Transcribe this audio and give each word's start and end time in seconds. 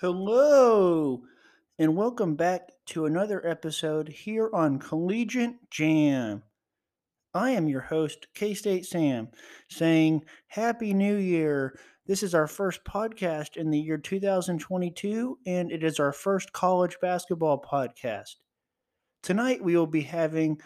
Hello, 0.00 1.24
and 1.78 1.94
welcome 1.94 2.34
back 2.34 2.70
to 2.86 3.04
another 3.04 3.46
episode 3.46 4.08
here 4.08 4.48
on 4.54 4.78
Collegiate 4.78 5.70
Jam. 5.70 6.42
I 7.34 7.50
am 7.50 7.68
your 7.68 7.82
host, 7.82 8.28
K 8.34 8.54
State 8.54 8.86
Sam, 8.86 9.28
saying 9.68 10.24
Happy 10.46 10.94
New 10.94 11.16
Year. 11.16 11.78
This 12.06 12.22
is 12.22 12.34
our 12.34 12.46
first 12.46 12.82
podcast 12.82 13.58
in 13.58 13.70
the 13.70 13.78
year 13.78 13.98
2022, 13.98 15.38
and 15.44 15.70
it 15.70 15.84
is 15.84 16.00
our 16.00 16.14
first 16.14 16.50
college 16.54 16.96
basketball 17.02 17.60
podcast. 17.60 18.36
Tonight, 19.22 19.62
we 19.62 19.76
will 19.76 19.86
be 19.86 20.00
having 20.00 20.62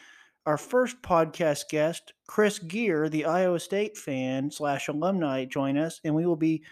our 0.47 0.57
first 0.57 1.03
podcast 1.03 1.69
guest, 1.71 2.13
Chris 2.29 2.61
Gear, 2.61 3.09
the 3.09 3.25
Iowa 3.25 3.59
State 3.59 3.97
fan 3.97 4.53
slash 4.53 4.87
alumni, 4.87 5.45
join 5.45 5.77
us, 5.77 6.01
and 6.05 6.15
we 6.15 6.25
will 6.25 6.37
be 6.37 6.63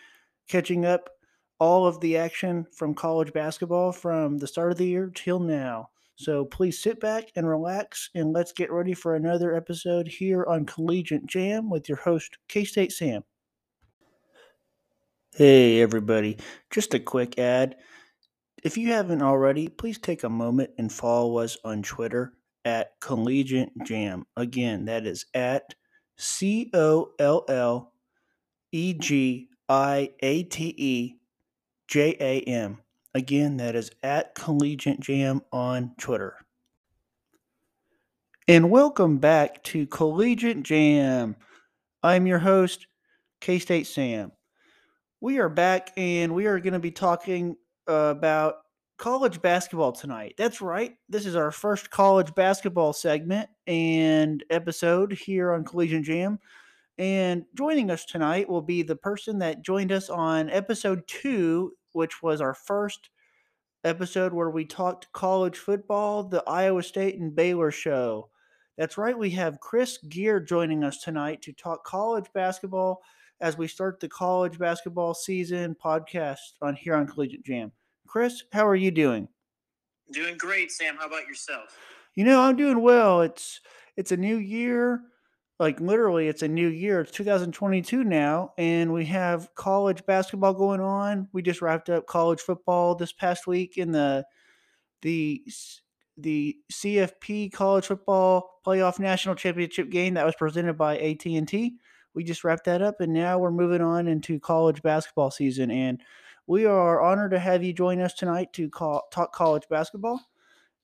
catching 0.49 0.85
up 0.85 1.11
all 1.63 1.87
of 1.87 2.01
the 2.01 2.17
action 2.17 2.67
from 2.73 2.93
college 2.93 3.33
basketball 3.33 3.93
from 3.93 4.37
the 4.37 4.49
start 4.49 4.73
of 4.73 4.79
the 4.79 4.85
year 4.85 5.09
till 5.15 5.39
now. 5.39 5.89
So 6.17 6.45
please 6.45 6.83
sit 6.83 6.99
back 6.99 7.31
and 7.37 7.49
relax, 7.49 8.11
and 8.17 8.33
let's 8.33 8.51
get 8.51 8.73
ready 8.73 8.95
for 8.95 9.15
another 9.15 9.55
episode 9.55 10.09
here 10.09 10.45
on 10.49 10.67
Collegiate 10.67 11.25
Jam 11.25 11.71
with 11.71 11.89
your 11.89 11.99
host, 11.99 12.37
K 12.49 12.65
State 12.65 12.91
Sam. 12.91 13.23
Hey, 15.37 15.81
everybody, 15.81 16.37
just 16.73 16.95
a 16.95 16.99
quick 16.99 17.39
ad. 17.39 17.77
If 18.65 18.77
you 18.77 18.89
haven't 18.89 19.23
already, 19.23 19.69
please 19.69 19.99
take 19.99 20.25
a 20.25 20.29
moment 20.29 20.71
and 20.79 20.93
follow 20.93 21.39
us 21.39 21.57
on 21.65 21.85
Twitter 21.85 22.33
at 22.65 22.99
Collegiate 23.01 23.71
Jam. 23.85 24.27
Again, 24.37 24.87
that 24.87 25.07
is 25.07 25.27
at 25.33 25.77
C 26.17 26.73
O 26.75 27.13
L 27.21 27.45
L 27.49 27.93
E 28.73 28.95
G 28.95 29.49
I 29.69 30.11
A 30.25 30.43
T 30.43 30.75
E 30.77 31.19
J 31.89 32.17
A 32.21 32.41
M. 32.41 32.79
Again, 33.15 33.59
that 33.59 33.77
is 33.77 33.91
at 34.03 34.35
Collegiate 34.35 35.01
Jam 35.01 35.43
on 35.53 35.93
Twitter. 35.99 36.37
And 38.49 38.71
welcome 38.71 39.19
back 39.19 39.63
to 39.65 39.87
Collegiate 39.87 40.63
Jam. 40.63 41.37
I'm 42.03 42.27
your 42.27 42.39
host, 42.39 42.87
K 43.41 43.59
State 43.59 43.87
Sam. 43.87 44.33
We 45.21 45.39
are 45.39 45.49
back 45.49 45.93
and 45.97 46.35
we 46.35 46.47
are 46.47 46.59
going 46.59 46.73
to 46.73 46.81
be 46.81 46.91
talking 46.91 47.57
about 47.87 48.57
college 48.97 49.43
basketball 49.43 49.93
tonight. 49.93 50.35
That's 50.39 50.61
right. 50.61 50.97
This 51.09 51.27
is 51.27 51.37
our 51.37 51.51
first 51.51 51.91
college 51.91 52.35
basketball 52.35 52.93
segment 52.93 53.49
and 53.67 54.43
episode 54.51 55.13
here 55.13 55.53
on 55.53 55.65
Collegiate 55.65 56.05
Jam. 56.05 56.39
And 56.99 57.45
joining 57.55 57.91
us 57.91 58.05
tonight 58.05 58.49
will 58.49 58.63
be 58.63 58.83
the 58.83 58.97
person 58.97 59.39
that 59.39 59.63
joined 59.63 59.93
us 59.93 60.11
on 60.11 60.51
episode 60.51 61.03
two, 61.07 61.73
which 61.93 62.23
was 62.23 62.41
our 62.41 62.55
first 62.55 63.11
episode 63.85 64.33
where 64.33 64.51
we 64.51 64.65
talked 64.65 65.11
college 65.13 65.59
football, 65.59 66.25
the 66.25 66.45
Iowa 66.47 66.83
State 66.83 67.19
and 67.19 67.35
Baylor 67.35 67.71
show. 67.71 68.29
That's 68.77 68.99
right, 68.99 69.19
we 69.19 69.31
have 69.31 69.61
Chris 69.61 69.99
Gear 70.09 70.41
joining 70.41 70.85
us 70.85 71.03
tonight 71.03 71.43
to 71.43 71.53
talk 71.53 71.85
college 71.85 72.27
basketball 72.33 73.03
as 73.41 73.59
we 73.59 73.67
start 73.67 73.99
the 74.01 74.09
college 74.09 74.59
basketball 74.59 75.15
season 75.15 75.77
podcast 75.83 76.39
on 76.63 76.75
here 76.75 76.95
on 76.95 77.07
Collegiate 77.07 77.45
Jam. 77.45 77.73
Chris, 78.07 78.45
how 78.53 78.67
are 78.67 78.77
you 78.77 78.91
doing? 78.91 79.29
Doing 80.13 80.37
great, 80.37 80.71
Sam. 80.71 80.97
How 80.97 81.07
about 81.07 81.27
yourself? 81.27 81.77
You 82.15 82.25
know, 82.25 82.41
I'm 82.41 82.57
doing 82.57 82.81
well. 82.81 83.23
It's 83.23 83.61
it's 83.97 84.13
a 84.13 84.17
new 84.17 84.37
year 84.37 85.03
like 85.63 85.81
literally 85.81 86.27
it's 86.27 86.43
a 86.43 86.49
new 86.49 86.67
year 86.67 87.03
it's 87.03 87.13
2022 87.13 88.03
now 88.03 88.53
and 88.59 88.93
we 88.93 89.05
have 89.05 89.49
college 89.55 90.05
basketball 90.05 90.53
going 90.53 90.81
on. 90.81 91.29
We 91.33 91.41
just 91.41 91.63
wrapped 91.63 91.89
up 91.89 92.09
college 92.09 92.41
football 92.41 92.97
this 92.97 93.13
past 93.13 93.47
week 93.47 93.79
in 93.79 93.93
the 93.93 94.27
the 95.03 95.41
the 96.19 96.57
cfp 96.71 97.53
college 97.53 97.87
football 97.87 98.61
playoff 98.67 98.99
national 98.99 99.37
championship 99.37 99.89
game 99.89 100.15
that 100.15 100.27
was 100.27 100.35
presented 100.35 100.75
by 100.75 100.99
at&t 100.99 101.77
we 102.13 102.25
just 102.25 102.45
wrapped 102.45 102.65
that 102.65 102.83
up 102.83 103.01
and 103.01 103.13
now 103.13 103.39
we're 103.39 103.51
moving 103.51 103.81
on 103.81 104.09
into 104.09 104.39
college 104.41 104.83
basketball 104.83 105.31
season 105.31 105.71
and 105.71 106.03
we 106.47 106.67
are 106.67 107.01
honored 107.01 107.31
to 107.31 107.39
have 107.39 107.63
you 107.63 107.73
join 107.73 108.01
us 108.01 108.13
tonight 108.13 108.53
to 108.53 108.69
call, 108.69 109.05
talk 109.13 109.33
college 109.33 109.63
basketball 109.71 110.21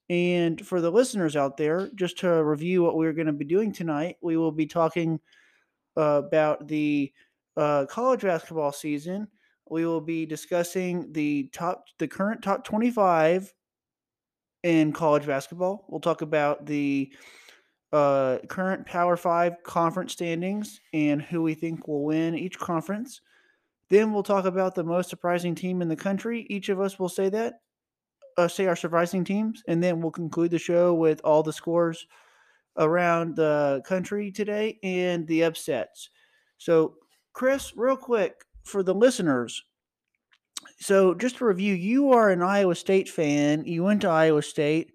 and 0.09 0.65
for 0.65 0.81
the 0.81 0.89
listeners 0.91 1.35
out 1.35 1.55
there, 1.55 1.89
just 1.95 2.17
to 2.19 2.43
review 2.43 2.81
what 2.81 2.95
we're 2.95 3.13
going 3.13 3.27
to 3.27 3.33
be 3.33 3.45
doing 3.45 3.71
tonight, 3.71 4.17
we 4.21 4.37
will 4.37 4.51
be 4.51 4.65
talking 4.65 5.19
uh, 5.95 6.21
about 6.25 6.67
the 6.67 7.13
uh, 7.55 7.85
college 7.87 8.21
basketball 8.21 8.71
season. 8.71 9.27
We 9.69 9.85
will 9.85 10.01
be 10.01 10.25
discussing 10.25 11.11
the 11.13 11.49
top, 11.53 11.85
the 11.99 12.07
current 12.07 12.41
top 12.41 12.63
25 12.63 13.53
in 14.63 14.93
college 14.93 15.27
basketball. 15.27 15.85
We'll 15.87 15.99
talk 15.99 16.23
about 16.23 16.65
the 16.65 17.13
uh, 17.93 18.39
current 18.47 18.87
Power 18.87 19.15
Five 19.15 19.61
conference 19.63 20.13
standings 20.13 20.79
and 20.91 21.21
who 21.21 21.43
we 21.43 21.53
think 21.53 21.87
will 21.87 22.03
win 22.03 22.35
each 22.35 22.57
conference. 22.57 23.21
Then 23.89 24.11
we'll 24.11 24.23
talk 24.23 24.45
about 24.45 24.73
the 24.73 24.83
most 24.83 25.09
surprising 25.09 25.53
team 25.53 25.83
in 25.83 25.87
the 25.87 25.95
country. 25.95 26.47
Each 26.49 26.69
of 26.69 26.79
us 26.79 26.97
will 26.97 27.09
say 27.09 27.29
that 27.29 27.61
uh, 28.39 28.47
say 28.47 28.65
our 28.65 28.75
surprising 28.75 29.23
teams, 29.23 29.61
and 29.67 29.83
then 29.83 30.01
we'll 30.01 30.11
conclude 30.11 30.51
the 30.51 30.59
show 30.59 30.93
with 30.93 31.19
all 31.23 31.43
the 31.43 31.53
scores 31.53 32.07
around 32.77 33.35
the 33.35 33.81
country 33.85 34.31
today 34.31 34.79
and 34.83 35.27
the 35.27 35.43
upsets. 35.43 36.09
So, 36.57 36.95
Chris, 37.33 37.73
real 37.75 37.97
quick 37.97 38.45
for 38.63 38.83
the 38.83 38.93
listeners. 38.93 39.63
So, 40.79 41.13
just 41.13 41.37
to 41.37 41.45
review, 41.45 41.73
you 41.73 42.11
are 42.13 42.29
an 42.29 42.41
Iowa 42.41 42.75
State 42.75 43.09
fan. 43.09 43.65
You 43.65 43.83
went 43.83 44.01
to 44.01 44.09
Iowa 44.09 44.41
State. 44.41 44.93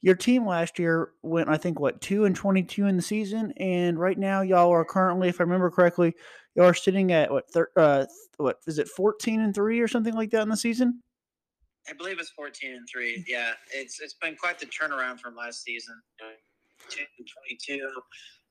Your 0.00 0.14
team 0.14 0.46
last 0.46 0.78
year 0.78 1.12
went, 1.22 1.48
I 1.48 1.56
think, 1.56 1.80
what 1.80 2.00
two 2.00 2.26
and 2.26 2.36
twenty-two 2.36 2.86
in 2.86 2.96
the 2.96 3.02
season, 3.02 3.52
and 3.56 3.98
right 3.98 4.18
now 4.18 4.42
y'all 4.42 4.70
are 4.70 4.84
currently, 4.84 5.28
if 5.28 5.40
I 5.40 5.44
remember 5.44 5.70
correctly, 5.70 6.14
y'all 6.54 6.66
are 6.66 6.74
sitting 6.74 7.10
at 7.10 7.30
what, 7.32 7.50
thir- 7.50 7.72
uh, 7.76 8.04
what 8.36 8.58
is 8.66 8.78
it, 8.78 8.88
fourteen 8.88 9.40
and 9.40 9.54
three 9.54 9.80
or 9.80 9.88
something 9.88 10.14
like 10.14 10.30
that 10.30 10.42
in 10.42 10.50
the 10.50 10.56
season? 10.56 11.02
I 11.88 11.92
believe 11.92 12.18
it's 12.18 12.30
14 12.30 12.74
and 12.74 12.88
three. 12.90 13.24
Yeah, 13.28 13.52
it's 13.72 14.00
it's 14.00 14.14
been 14.14 14.36
quite 14.36 14.58
the 14.58 14.66
turnaround 14.66 15.20
from 15.20 15.36
last 15.36 15.62
season. 15.62 16.00
22. 16.88 17.88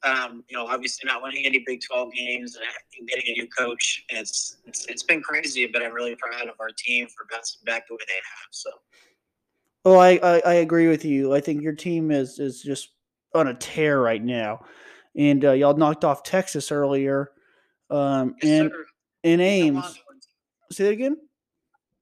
Um, 0.04 0.44
you 0.50 0.58
know, 0.58 0.66
obviously 0.68 1.08
not 1.08 1.24
winning 1.24 1.46
any 1.46 1.64
Big 1.66 1.80
12 1.82 2.12
games 2.14 2.58
and 3.00 3.08
getting 3.08 3.36
a 3.36 3.42
new 3.42 3.48
coach. 3.48 4.04
It's, 4.10 4.58
it's 4.66 4.86
it's 4.88 5.04
been 5.04 5.22
crazy, 5.22 5.66
but 5.66 5.82
I'm 5.82 5.94
really 5.94 6.16
proud 6.16 6.48
of 6.48 6.56
our 6.60 6.70
team 6.78 7.08
for 7.08 7.26
bouncing 7.32 7.62
back 7.66 7.88
the 7.88 7.94
way 7.94 8.00
they 8.08 8.14
have. 8.14 8.50
So. 8.52 8.70
Well, 9.86 10.00
I, 10.00 10.20
I, 10.24 10.42
I 10.46 10.54
agree 10.56 10.88
with 10.88 11.06
you. 11.06 11.34
I 11.34 11.42
think 11.42 11.62
your 11.62 11.74
team 11.74 12.12
is 12.12 12.40
is 12.40 12.62
just 12.62 12.90
on 13.34 13.48
a 13.48 13.54
tear 13.54 14.02
right 14.02 14.24
now, 14.24 14.66
and 15.16 15.44
uh, 15.46 15.52
y'all 15.52 15.76
knocked 15.76 16.04
off 16.04 16.24
Texas 16.24 16.72
earlier, 16.72 17.32
um, 17.90 18.36
yes, 18.42 18.52
and 18.52 18.72
sir. 18.72 18.86
in 19.24 19.40
Ames. 19.40 20.00
Say 20.72 20.86
that 20.86 20.92
again 20.92 21.18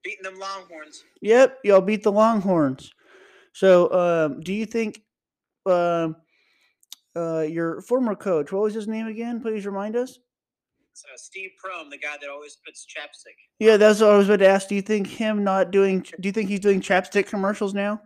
beating 0.02 0.22
them 0.22 0.38
Longhorns. 0.38 1.04
Yep, 1.20 1.58
y'all 1.64 1.80
beat 1.80 2.02
the 2.02 2.12
Longhorns. 2.12 2.92
So, 3.52 3.92
um, 3.92 4.40
do 4.40 4.52
you 4.52 4.66
think 4.66 5.02
um, 5.66 6.16
uh, 7.14 7.40
your 7.40 7.80
former 7.82 8.14
coach, 8.14 8.52
what 8.52 8.62
was 8.62 8.74
his 8.74 8.88
name 8.88 9.06
again? 9.06 9.40
Please 9.40 9.66
remind 9.66 9.96
us. 9.96 10.18
Uh, 11.04 11.16
Steve 11.16 11.50
Prohm, 11.62 11.90
the 11.90 11.98
guy 11.98 12.16
that 12.20 12.28
always 12.28 12.58
puts 12.64 12.86
chapstick. 12.86 13.36
Yeah, 13.58 13.76
that's 13.76 14.00
what 14.00 14.10
I 14.10 14.16
was 14.16 14.26
going 14.26 14.40
to 14.40 14.48
ask. 14.48 14.68
Do 14.68 14.74
you 14.74 14.82
think 14.82 15.06
him 15.06 15.42
not 15.42 15.70
doing? 15.70 16.00
Do 16.00 16.28
you 16.28 16.32
think 16.32 16.50
he's 16.50 16.60
doing 16.60 16.80
chapstick 16.80 17.26
commercials 17.26 17.72
now? 17.72 18.00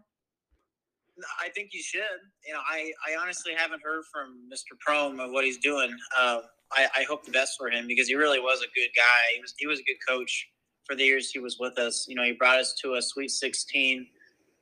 I 1.41 1.49
think 1.49 1.71
he 1.73 1.81
should. 1.81 2.03
You 2.47 2.53
know, 2.53 2.61
I, 2.69 2.93
I 3.07 3.17
honestly 3.21 3.55
haven't 3.57 3.83
heard 3.83 4.05
from 4.13 4.49
Mr. 4.53 4.77
Prohm 4.87 5.25
of 5.25 5.33
what 5.33 5.45
he's 5.45 5.59
doing. 5.59 5.91
Um, 6.21 6.43
I, 6.73 6.89
I 6.97 7.03
hope 7.05 7.25
the 7.25 7.33
best 7.33 7.55
for 7.59 7.71
him 7.71 7.87
because 7.87 8.09
he 8.09 8.15
really 8.15 8.41
was 8.41 8.61
a 8.61 8.67
good 8.75 8.91
guy. 8.95 9.35
He 9.35 9.41
was 9.41 9.55
he 9.57 9.67
was 9.67 9.81
a 9.81 9.85
good 9.85 9.99
coach 10.07 10.49
for 10.87 10.95
the 10.95 11.05
years 11.05 11.31
he 11.31 11.39
was 11.39 11.59
with 11.59 11.79
us. 11.79 12.07
You 12.09 12.15
know, 12.15 12.23
he 12.23 12.33
brought 12.33 12.59
us 12.59 12.75
to 12.83 12.95
a 12.95 13.03
Sweet 13.03 13.31
16, 13.31 14.07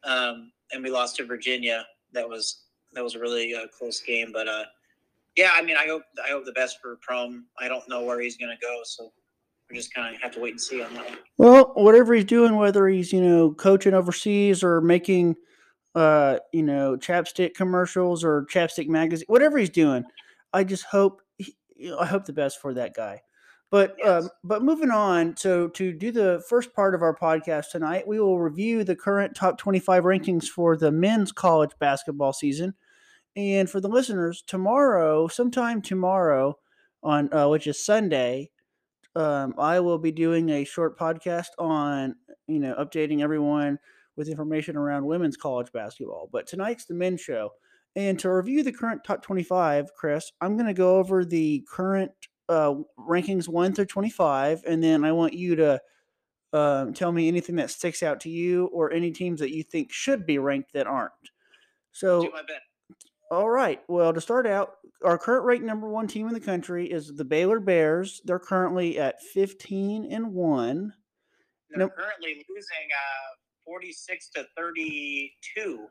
um, 0.05 0.53
and 0.73 0.83
we 0.83 0.91
lost 0.91 1.17
to 1.17 1.25
Virginia. 1.25 1.85
That 2.13 2.29
was 2.29 2.63
that 2.93 3.03
was 3.03 3.15
a 3.15 3.19
really 3.19 3.55
uh, 3.55 3.67
close 3.77 4.01
game, 4.01 4.31
but 4.33 4.49
uh, 4.49 4.65
yeah, 5.37 5.51
I 5.55 5.63
mean, 5.63 5.77
I 5.77 5.87
hope 5.87 6.03
I 6.25 6.31
hope 6.31 6.45
the 6.45 6.53
best 6.53 6.79
for 6.81 6.99
Prohm. 7.09 7.43
I 7.59 7.69
don't 7.69 7.89
know 7.89 8.03
where 8.05 8.21
he's 8.21 8.37
going 8.37 8.57
to 8.57 8.61
go, 8.61 8.81
so 8.85 9.13
we 9.69 9.77
just 9.77 9.93
kind 9.93 10.15
of 10.15 10.23
have 10.23 10.33
to 10.33 10.41
wait 10.41 10.53
and 10.53 10.61
see 10.61 10.83
on 10.83 10.95
that. 10.95 11.19
Well, 11.39 11.73
whatever 11.75 12.15
he's 12.15 12.25
doing, 12.25 12.57
whether 12.57 12.87
he's 12.89 13.13
you 13.13 13.21
know 13.21 13.53
coaching 13.53 13.95
overseas 13.95 14.63
or 14.63 14.81
making 14.81 15.35
uh, 15.95 16.39
you 16.53 16.63
know 16.63 16.97
chapstick 16.97 17.55
commercials 17.55 18.23
or 18.23 18.47
chapstick 18.47 18.89
magazine, 18.89 19.27
whatever 19.29 19.59
he's 19.59 19.71
doing, 19.71 20.05
I 20.53 20.63
just 20.63 20.85
hope 20.85 21.21
he, 21.39 21.57
I 21.99 22.07
hope 22.07 22.25
the 22.27 22.33
best 22.33 22.61
for 22.61 22.75
that 22.75 22.95
guy. 22.95 23.21
But 23.75 23.97
yes. 23.99 24.23
um, 24.23 24.31
but 24.45 24.63
moving 24.63 24.93
on, 24.93 25.37
so 25.37 25.67
to 25.67 25.93
do 25.93 26.13
the 26.13 26.41
first 26.49 26.73
part 26.75 26.95
of 26.95 27.03
our 27.03 27.13
podcast 27.13 27.73
tonight, 27.73 28.07
we 28.07 28.21
will 28.21 28.39
review 28.39 28.85
the 28.85 28.95
current 28.95 29.35
top 29.35 29.59
25 29.59 30.05
rankings 30.05 30.45
for 30.45 30.77
the 30.77 30.93
men's 30.93 31.33
college 31.33 31.73
basketball 31.81 32.33
season. 32.33 32.75
And 33.35 33.69
for 33.69 33.81
the 33.81 33.89
listeners, 33.89 34.45
tomorrow, 34.47 35.27
sometime 35.27 35.83
tomorrow, 35.83 36.57
on 37.03 37.35
uh, 37.35 37.49
which 37.49 37.67
is 37.67 37.85
Sunday, 37.85 38.53
um, 39.17 39.55
I 39.59 39.81
will 39.81 39.99
be 39.99 40.13
doing 40.13 40.51
a 40.51 40.63
short 40.63 40.97
podcast 40.97 41.49
on 41.59 42.15
you 42.47 42.61
know, 42.61 42.77
updating 42.77 43.23
everyone 43.23 43.81
with 44.15 44.29
information 44.29 44.77
around 44.77 45.05
women's 45.05 45.37
college 45.37 45.73
basketball. 45.73 46.29
But 46.31 46.47
tonight's 46.47 46.85
the 46.85 46.95
men's 46.95 47.23
show. 47.23 47.51
And 47.97 48.21
to 48.21 48.31
review 48.33 48.63
the 48.63 48.71
current 48.71 49.03
top 49.03 49.23
25, 49.23 49.95
Chris, 49.97 50.31
I'm 50.41 50.57
going 50.57 50.69
to 50.69 50.75
go 50.75 50.99
over 50.99 51.25
the 51.25 51.67
current 51.69 52.13
uh, 52.49 52.75
rankings 52.99 53.49
1 53.49 53.75
through 53.75 53.87
25, 53.87 54.65
and 54.67 54.83
then 54.83 55.05
I 55.05 55.13
want 55.13 55.35
you 55.35 55.57
to 55.57 55.81
um, 56.53 56.95
tell 56.95 57.13
me 57.13 57.29
anything 57.29 57.57
that 57.57 57.71
sticks 57.71 58.03
out 58.03 58.21
to 58.21 58.31
you 58.31 58.67
or 58.67 58.93
any 58.93 59.11
teams 59.11 59.41
that 59.41 59.53
you 59.55 59.63
think 59.63 59.93
should 59.93 60.25
be 60.25 60.39
ranked 60.39 60.73
that 60.73 60.87
aren't. 60.87 61.13
So, 61.93 62.31
all 63.31 63.51
right. 63.51 63.81
Well, 63.89 64.13
to 64.13 64.21
start 64.21 64.47
out, 64.47 64.77
our 65.05 65.19
current 65.19 65.45
ranked 65.45 65.65
number 65.65 65.89
one 65.89 66.07
team 66.07 66.29
in 66.29 66.35
the 66.35 66.41
country 66.41 66.91
is 66.91 67.15
the 67.15 67.25
Baylor 67.25 67.61
Bears. 67.61 68.21
They're 68.25 68.39
currently 68.39 68.99
at 68.99 69.23
15 69.23 70.13
and 70.13 70.33
1. 70.33 70.93
They're 71.71 71.79
no, 71.79 71.89
currently 71.89 72.45
losing 72.49 72.89
uh, 72.93 73.35
46 73.65 74.31
to 74.31 74.47
32 74.57 75.87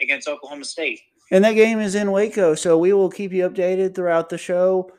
against 0.00 0.28
Oklahoma 0.28 0.64
State. 0.64 1.00
And 1.30 1.42
that 1.44 1.52
game 1.52 1.80
is 1.80 1.94
in 1.94 2.10
Waco, 2.12 2.54
so 2.54 2.76
we 2.76 2.92
will 2.92 3.08
keep 3.08 3.32
you 3.32 3.48
updated 3.48 3.94
throughout 3.94 4.28
the 4.28 4.36
show 4.36 4.90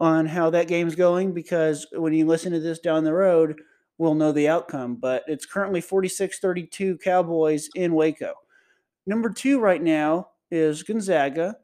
on 0.00 0.26
how 0.26 0.50
that 0.50 0.68
game's 0.68 0.94
going 0.94 1.32
because 1.32 1.86
when 1.92 2.12
you 2.12 2.26
listen 2.26 2.52
to 2.52 2.60
this 2.60 2.78
down 2.78 3.04
the 3.04 3.12
road, 3.12 3.60
we'll 3.98 4.14
know 4.14 4.32
the 4.32 4.48
outcome. 4.48 4.96
But 4.96 5.24
it's 5.26 5.46
currently 5.46 5.80
46 5.80 6.38
32 6.38 6.98
Cowboys 6.98 7.68
in 7.74 7.94
Waco. 7.94 8.34
Number 9.06 9.30
two 9.30 9.60
right 9.60 9.82
now 9.82 10.30
is 10.50 10.82
Gonzaga. 10.82 11.56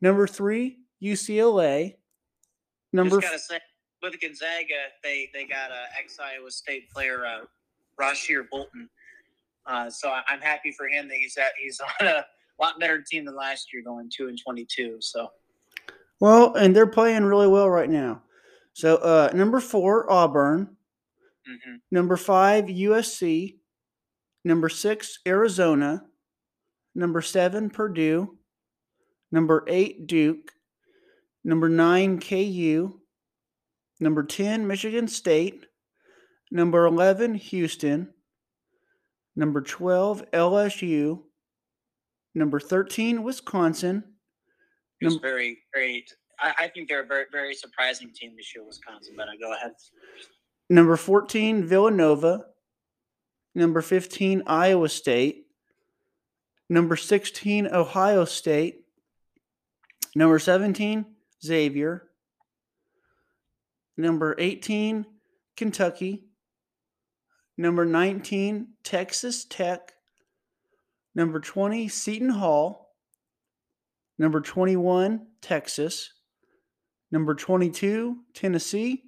Number 0.00 0.26
three, 0.26 0.80
UCLA. 1.02 1.94
Number 2.92 3.20
Just 3.20 3.32
gotta 3.32 3.38
say, 3.38 3.60
with 4.02 4.20
Gonzaga, 4.20 4.90
they 5.02 5.30
they 5.32 5.44
got 5.44 5.70
a 5.70 5.84
ex 5.98 6.18
Iowa 6.18 6.50
State 6.50 6.90
player, 6.90 7.24
uh, 7.26 7.44
Rasir 8.00 8.48
Bolton. 8.50 8.88
Uh, 9.66 9.88
so 9.88 10.14
I'm 10.28 10.40
happy 10.40 10.72
for 10.72 10.88
him 10.88 11.08
that 11.08 11.16
he's 11.16 11.36
at 11.36 11.52
he's 11.58 11.80
on 12.00 12.06
a 12.06 12.24
lot 12.60 12.78
better 12.78 13.00
team 13.00 13.24
than 13.24 13.34
last 13.34 13.72
year, 13.72 13.82
going 13.82 14.10
two 14.14 14.28
and 14.28 14.38
twenty 14.42 14.66
two. 14.68 14.98
So, 15.00 15.30
well, 16.24 16.54
and 16.54 16.74
they're 16.74 16.86
playing 16.86 17.24
really 17.24 17.46
well 17.46 17.68
right 17.68 17.90
now. 17.90 18.22
So 18.72 18.96
uh, 18.96 19.30
number 19.34 19.60
four, 19.60 20.10
Auburn. 20.10 20.68
Mm-hmm. 21.46 21.74
Number 21.90 22.16
five, 22.16 22.64
USC. 22.64 23.56
Number 24.42 24.70
six, 24.70 25.18
Arizona. 25.26 26.02
Number 26.94 27.20
seven, 27.20 27.68
Purdue. 27.68 28.38
Number 29.30 29.66
eight, 29.68 30.06
Duke. 30.06 30.52
Number 31.44 31.68
nine, 31.68 32.18
KU. 32.20 33.00
Number 34.00 34.22
10, 34.22 34.66
Michigan 34.66 35.08
State. 35.08 35.66
Number 36.50 36.86
11, 36.86 37.34
Houston. 37.34 38.14
Number 39.36 39.60
12, 39.60 40.30
LSU. 40.30 41.20
Number 42.34 42.58
13, 42.58 43.22
Wisconsin. 43.22 44.13
It's 45.06 45.16
very, 45.16 45.58
very. 45.72 46.04
I, 46.38 46.54
I, 46.60 46.68
think 46.68 46.88
they're 46.88 47.02
a 47.02 47.06
very, 47.06 47.26
very 47.30 47.54
surprising 47.54 48.10
team 48.12 48.34
this 48.36 48.54
year, 48.54 48.64
Wisconsin. 48.64 49.14
But 49.16 49.28
I 49.28 49.36
go 49.36 49.52
ahead. 49.52 49.72
Number 50.68 50.96
14, 50.96 51.64
Villanova. 51.64 52.46
Number 53.54 53.82
15, 53.82 54.42
Iowa 54.46 54.88
State. 54.88 55.46
Number 56.68 56.96
16, 56.96 57.68
Ohio 57.68 58.24
State. 58.24 58.84
Number 60.16 60.38
17, 60.38 61.04
Xavier. 61.44 62.08
Number 63.96 64.34
18, 64.38 65.06
Kentucky. 65.56 66.24
Number 67.56 67.84
19, 67.84 68.68
Texas 68.82 69.44
Tech. 69.44 69.92
Number 71.14 71.38
20, 71.38 71.86
Seton 71.88 72.30
Hall. 72.30 72.83
Number 74.18 74.40
21, 74.40 75.26
Texas. 75.40 76.12
Number 77.10 77.34
22, 77.34 78.18
Tennessee. 78.32 79.04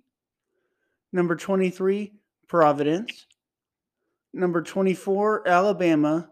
Number 1.13 1.37
23, 1.37 2.13
Providence. 2.49 3.27
Number 4.33 4.63
24, 4.63 5.49
Alabama. 5.49 6.31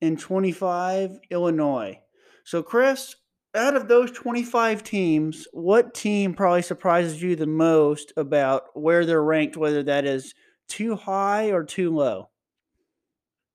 And 0.00 0.18
25, 0.18 1.18
Illinois. 1.30 2.00
So, 2.44 2.62
Chris, 2.62 3.16
out 3.54 3.76
of 3.76 3.88
those 3.88 4.10
25 4.10 4.82
teams, 4.82 5.46
what 5.52 5.94
team 5.94 6.34
probably 6.34 6.62
surprises 6.62 7.22
you 7.22 7.36
the 7.36 7.46
most 7.46 8.12
about 8.16 8.64
where 8.74 9.06
they're 9.06 9.22
ranked, 9.22 9.56
whether 9.56 9.82
that 9.84 10.04
is 10.04 10.34
too 10.68 10.96
high 10.96 11.52
or 11.52 11.64
too 11.64 11.94
low? 11.94 12.30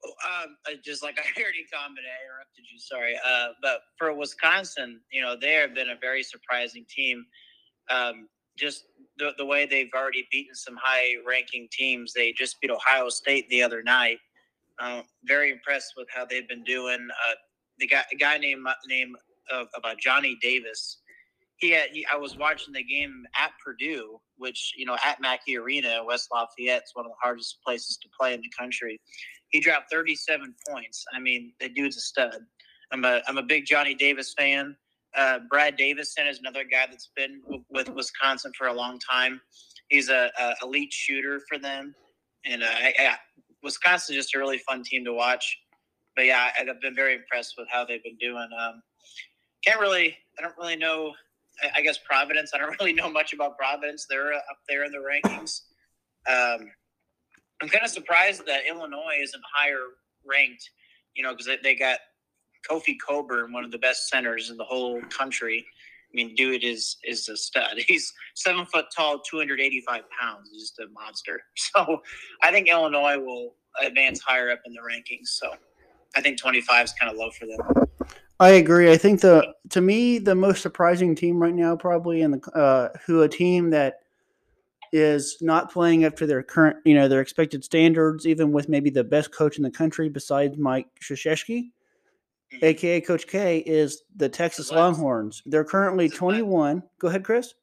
Um, 0.05 0.55
just 0.83 1.03
like 1.03 1.17
I 1.37 1.41
already 1.41 1.65
commented, 1.71 2.05
I 2.05 2.23
interrupted 2.25 2.65
you. 2.71 2.79
Sorry, 2.79 3.15
uh, 3.25 3.49
but 3.61 3.81
for 3.97 4.13
Wisconsin, 4.13 5.01
you 5.11 5.21
know 5.21 5.35
they 5.39 5.53
have 5.53 5.73
been 5.73 5.89
a 5.89 5.97
very 5.99 6.23
surprising 6.23 6.85
team. 6.89 7.25
Um, 7.89 8.27
just 8.57 8.85
the, 9.17 9.31
the 9.37 9.45
way 9.45 9.65
they've 9.65 9.89
already 9.95 10.27
beaten 10.31 10.53
some 10.53 10.77
high-ranking 10.81 11.69
teams. 11.71 12.11
They 12.13 12.33
just 12.33 12.59
beat 12.59 12.69
Ohio 12.69 13.07
State 13.07 13.49
the 13.49 13.63
other 13.63 13.81
night. 13.81 14.17
Uh, 14.79 15.01
very 15.23 15.51
impressed 15.51 15.93
with 15.95 16.07
how 16.13 16.25
they've 16.25 16.47
been 16.47 16.63
doing. 16.63 17.07
Uh, 17.27 17.35
the 17.79 17.87
guy, 17.87 18.03
a 18.11 18.15
guy 18.15 18.37
named 18.37 18.67
named 18.87 19.15
uh, 19.51 19.63
about 19.75 19.97
Johnny 19.97 20.37
Davis 20.41 20.97
he 21.59 21.71
had, 21.71 21.89
he, 21.91 22.05
I 22.11 22.15
was 22.15 22.37
watching 22.37 22.73
the 22.73 22.83
game 22.83 23.25
at 23.37 23.51
Purdue, 23.63 24.19
which 24.37 24.73
you 24.77 24.85
know 24.85 24.97
at 25.05 25.21
Mackey 25.21 25.57
Arena, 25.57 26.01
West 26.05 26.29
Lafayette, 26.31 26.83
is 26.83 26.91
one 26.93 27.05
of 27.05 27.11
the 27.11 27.17
hardest 27.21 27.57
places 27.65 27.97
to 27.97 28.09
play 28.17 28.33
in 28.33 28.41
the 28.41 28.49
country. 28.57 28.99
He 29.49 29.59
dropped 29.59 29.91
37 29.91 30.53
points. 30.69 31.05
I 31.13 31.19
mean, 31.19 31.53
the 31.59 31.69
dude's 31.69 31.97
a 31.97 32.01
stud. 32.01 32.39
I'm 32.91 33.03
a 33.03 33.21
I'm 33.27 33.37
a 33.37 33.43
big 33.43 33.65
Johnny 33.65 33.93
Davis 33.93 34.33
fan. 34.37 34.75
Uh, 35.15 35.39
Brad 35.49 35.75
Davison 35.75 36.27
is 36.27 36.39
another 36.39 36.63
guy 36.63 36.85
that's 36.89 37.09
been 37.15 37.41
w- 37.41 37.63
with 37.69 37.89
Wisconsin 37.89 38.51
for 38.57 38.67
a 38.67 38.73
long 38.73 38.99
time. 38.99 39.41
He's 39.89 40.09
a, 40.09 40.31
a 40.39 40.53
elite 40.63 40.93
shooter 40.93 41.41
for 41.49 41.57
them, 41.57 41.95
and 42.45 42.63
uh, 42.63 42.67
I, 42.67 42.93
I, 42.99 43.15
Wisconsin's 43.63 44.17
just 44.17 44.35
a 44.35 44.39
really 44.39 44.59
fun 44.59 44.83
team 44.83 45.03
to 45.05 45.13
watch. 45.13 45.57
But 46.15 46.25
yeah, 46.25 46.49
I've 46.59 46.81
been 46.81 46.95
very 46.95 47.15
impressed 47.15 47.55
with 47.57 47.67
how 47.71 47.85
they've 47.85 48.03
been 48.03 48.17
doing. 48.17 48.47
Um, 48.59 48.81
can't 49.65 49.79
really, 49.79 50.15
I 50.37 50.41
don't 50.41 50.57
really 50.57 50.75
know 50.75 51.13
I 51.75 51.81
guess 51.81 51.97
Providence. 51.97 52.51
I 52.53 52.57
don't 52.57 52.75
really 52.79 52.93
know 52.93 53.09
much 53.09 53.33
about 53.33 53.57
Providence. 53.57 54.05
They're 54.09 54.33
up 54.33 54.59
there 54.67 54.83
in 54.83 54.91
the 54.91 54.99
rankings. 54.99 55.61
Um, 56.27 56.69
I'm 57.61 57.69
kind 57.69 57.83
of 57.83 57.91
surprised 57.91 58.45
that 58.45 58.61
Illinois 58.67 59.17
isn't 59.21 59.43
higher 59.53 59.83
ranked. 60.25 60.69
You 61.15 61.23
know, 61.23 61.31
because 61.31 61.49
they, 61.63 61.75
got 61.75 61.99
Kofi 62.69 62.95
Cockburn, 63.05 63.51
one 63.51 63.65
of 63.65 63.71
the 63.71 63.77
best 63.77 64.07
centers 64.09 64.49
in 64.49 64.57
the 64.57 64.63
whole 64.63 65.01
country. 65.09 65.65
I 66.11 66.15
mean, 66.15 66.33
dude 66.35 66.63
is 66.63 66.97
is 67.03 67.27
a 67.29 67.37
stud. 67.37 67.77
He's 67.87 68.11
seven 68.35 68.65
foot 68.65 68.85
tall, 68.95 69.19
285 69.19 70.03
pounds. 70.19 70.49
He's 70.51 70.61
just 70.61 70.79
a 70.79 70.87
monster. 70.93 71.41
So 71.57 72.01
I 72.41 72.51
think 72.51 72.69
Illinois 72.69 73.17
will 73.17 73.55
advance 73.81 74.21
higher 74.21 74.49
up 74.49 74.61
in 74.65 74.73
the 74.73 74.79
rankings. 74.79 75.27
So 75.27 75.51
I 76.15 76.21
think 76.21 76.39
25 76.39 76.85
is 76.85 76.93
kind 76.93 77.11
of 77.11 77.17
low 77.17 77.29
for 77.31 77.45
them. 77.45 77.88
I 78.39 78.51
agree. 78.51 78.91
I 78.91 78.97
think 78.97 79.21
the 79.21 79.53
to 79.69 79.81
me 79.81 80.17
the 80.17 80.35
most 80.35 80.61
surprising 80.61 81.13
team 81.13 81.41
right 81.41 81.53
now 81.53 81.75
probably 81.75 82.21
in 82.21 82.31
the 82.31 82.51
uh, 82.51 82.89
who 83.05 83.21
a 83.21 83.29
team 83.29 83.69
that 83.71 83.99
is 84.91 85.37
not 85.41 85.71
playing 85.71 86.05
up 86.05 86.15
to 86.15 86.25
their 86.25 86.41
current 86.41 86.77
you 86.85 86.95
know 86.95 87.07
their 87.07 87.21
expected 87.21 87.63
standards, 87.63 88.25
even 88.25 88.51
with 88.51 88.69
maybe 88.69 88.89
the 88.89 89.03
best 89.03 89.33
coach 89.33 89.57
in 89.57 89.63
the 89.63 89.69
country 89.71 90.07
besides 90.07 90.57
Mike 90.57 90.87
Krzyzewski, 91.01 91.71
aka 92.61 93.01
mm-hmm. 93.01 93.07
Coach 93.07 93.27
K, 93.27 93.59
is 93.59 94.03
the 94.15 94.29
Texas 94.29 94.71
Longhorns. 94.71 95.43
They're 95.45 95.65
currently 95.65 96.07
twenty 96.07 96.41
one. 96.41 96.81
Go 96.99 97.09
ahead, 97.09 97.25
Chris. 97.25 97.53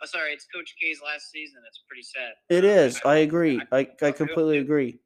Oh, 0.00 0.06
sorry, 0.06 0.32
it's 0.32 0.46
Coach 0.54 0.74
K's 0.78 1.00
last 1.04 1.30
season. 1.32 1.60
It's 1.66 1.80
pretty 1.88 2.02
sad. 2.02 2.34
It 2.50 2.64
is. 2.64 3.00
I, 3.04 3.10
I 3.10 3.16
agree. 3.18 3.60
I, 3.72 3.88
I 4.02 4.12
completely 4.12 4.58
agree. 4.58 4.98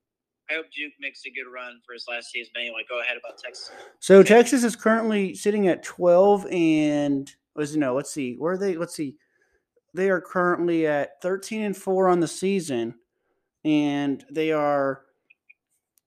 I 0.50 0.54
hope 0.54 0.66
Duke 0.74 0.92
makes 0.98 1.24
a 1.26 1.30
good 1.30 1.50
run 1.52 1.80
for 1.84 1.92
his 1.92 2.06
last 2.08 2.30
season. 2.30 2.52
Anyway, 2.56 2.84
go 2.88 3.00
ahead 3.00 3.16
about 3.16 3.38
Texas. 3.38 3.70
So 4.00 4.22
Texas 4.22 4.64
is 4.64 4.76
currently 4.76 5.34
sitting 5.34 5.68
at 5.68 5.82
twelve 5.82 6.46
and 6.50 7.30
was 7.54 7.76
no. 7.76 7.94
Let's 7.94 8.10
see 8.10 8.34
where 8.36 8.54
are 8.54 8.58
they. 8.58 8.76
Let's 8.76 8.94
see. 8.94 9.16
They 9.94 10.10
are 10.10 10.20
currently 10.20 10.86
at 10.86 11.20
thirteen 11.20 11.62
and 11.62 11.76
four 11.76 12.08
on 12.08 12.20
the 12.20 12.28
season, 12.28 12.94
and 13.64 14.24
they 14.30 14.52
are 14.52 15.02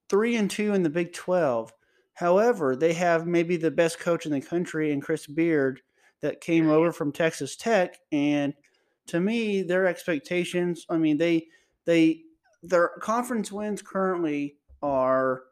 three 0.09 0.35
and 0.35 0.49
two 0.49 0.73
in 0.73 0.83
the 0.83 0.89
Big 0.89 1.13
Twelve. 1.13 1.73
However, 2.13 2.75
they 2.75 2.93
have 2.93 3.27
maybe 3.27 3.57
the 3.57 3.71
best 3.71 3.99
coach 3.99 4.25
in 4.25 4.31
the 4.31 4.41
country 4.41 4.91
in 4.91 5.01
Chris 5.01 5.27
Beard 5.27 5.81
that 6.21 6.41
came 6.41 6.69
over 6.69 6.91
from 6.91 7.11
Texas 7.11 7.55
Tech, 7.55 7.97
and 8.11 8.53
to 9.07 9.19
me, 9.19 9.61
their 9.63 9.87
expectations. 9.87 10.85
I 10.89 10.97
mean, 10.97 11.17
they 11.17 11.47
they 11.85 12.23
their 12.63 12.89
conference 12.99 13.51
wins 13.51 13.81
currently 13.81 14.57
are 14.81 15.43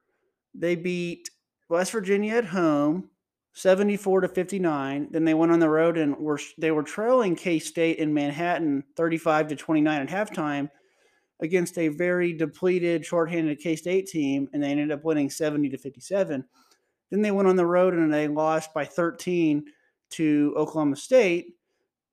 they 0.53 0.75
beat 0.75 1.29
West 1.69 1.91
Virginia 1.91 2.35
at 2.35 2.45
home 2.45 3.09
74 3.53 4.21
to 4.21 4.27
59 4.27 5.07
then 5.11 5.25
they 5.25 5.33
went 5.33 5.51
on 5.51 5.59
the 5.59 5.69
road 5.69 5.97
and 5.97 6.17
were 6.17 6.39
they 6.57 6.71
were 6.71 6.83
trailing 6.83 7.35
K-State 7.35 7.97
in 7.97 8.13
Manhattan 8.13 8.83
35 8.95 9.49
to 9.49 9.55
29 9.55 10.01
at 10.01 10.07
halftime 10.07 10.69
against 11.41 11.77
a 11.77 11.87
very 11.87 12.33
depleted, 12.33 13.05
shorthanded 13.05 13.59
K 13.59 13.75
State 13.75 14.07
team, 14.07 14.49
and 14.53 14.61
they 14.61 14.69
ended 14.69 14.91
up 14.91 15.03
winning 15.03 15.29
70 15.29 15.69
to 15.69 15.77
57. 15.77 16.43
Then 17.11 17.21
they 17.21 17.31
went 17.31 17.47
on 17.47 17.55
the 17.55 17.65
road 17.65 17.93
and 17.93 18.13
they 18.13 18.27
lost 18.27 18.73
by 18.73 18.85
13 18.85 19.65
to 20.11 20.53
Oklahoma 20.57 20.95
State. 20.95 21.55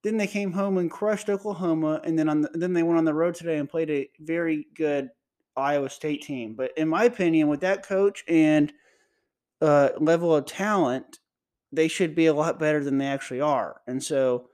Then 0.06 0.18
they 0.18 0.28
came 0.28 0.52
home 0.52 0.78
and 0.78 0.88
crushed 0.88 1.28
Oklahoma, 1.28 2.00
and 2.04 2.16
then 2.16 2.28
on 2.28 2.42
the, 2.42 2.50
then 2.54 2.74
they 2.74 2.84
went 2.84 2.96
on 2.96 3.04
the 3.04 3.12
road 3.12 3.34
today 3.34 3.58
and 3.58 3.68
played 3.68 3.90
a 3.90 4.08
very 4.20 4.68
good 4.76 5.08
Iowa 5.56 5.90
State 5.90 6.22
team. 6.22 6.54
But 6.54 6.70
in 6.76 6.86
my 6.86 7.02
opinion, 7.02 7.48
with 7.48 7.58
that 7.62 7.84
coach 7.84 8.22
and 8.28 8.72
uh, 9.60 9.88
level 9.98 10.32
of 10.32 10.46
talent, 10.46 11.18
they 11.72 11.88
should 11.88 12.14
be 12.14 12.26
a 12.26 12.32
lot 12.32 12.60
better 12.60 12.84
than 12.84 12.98
they 12.98 13.06
actually 13.06 13.40
are. 13.40 13.80
And 13.88 14.00
so, 14.00 14.48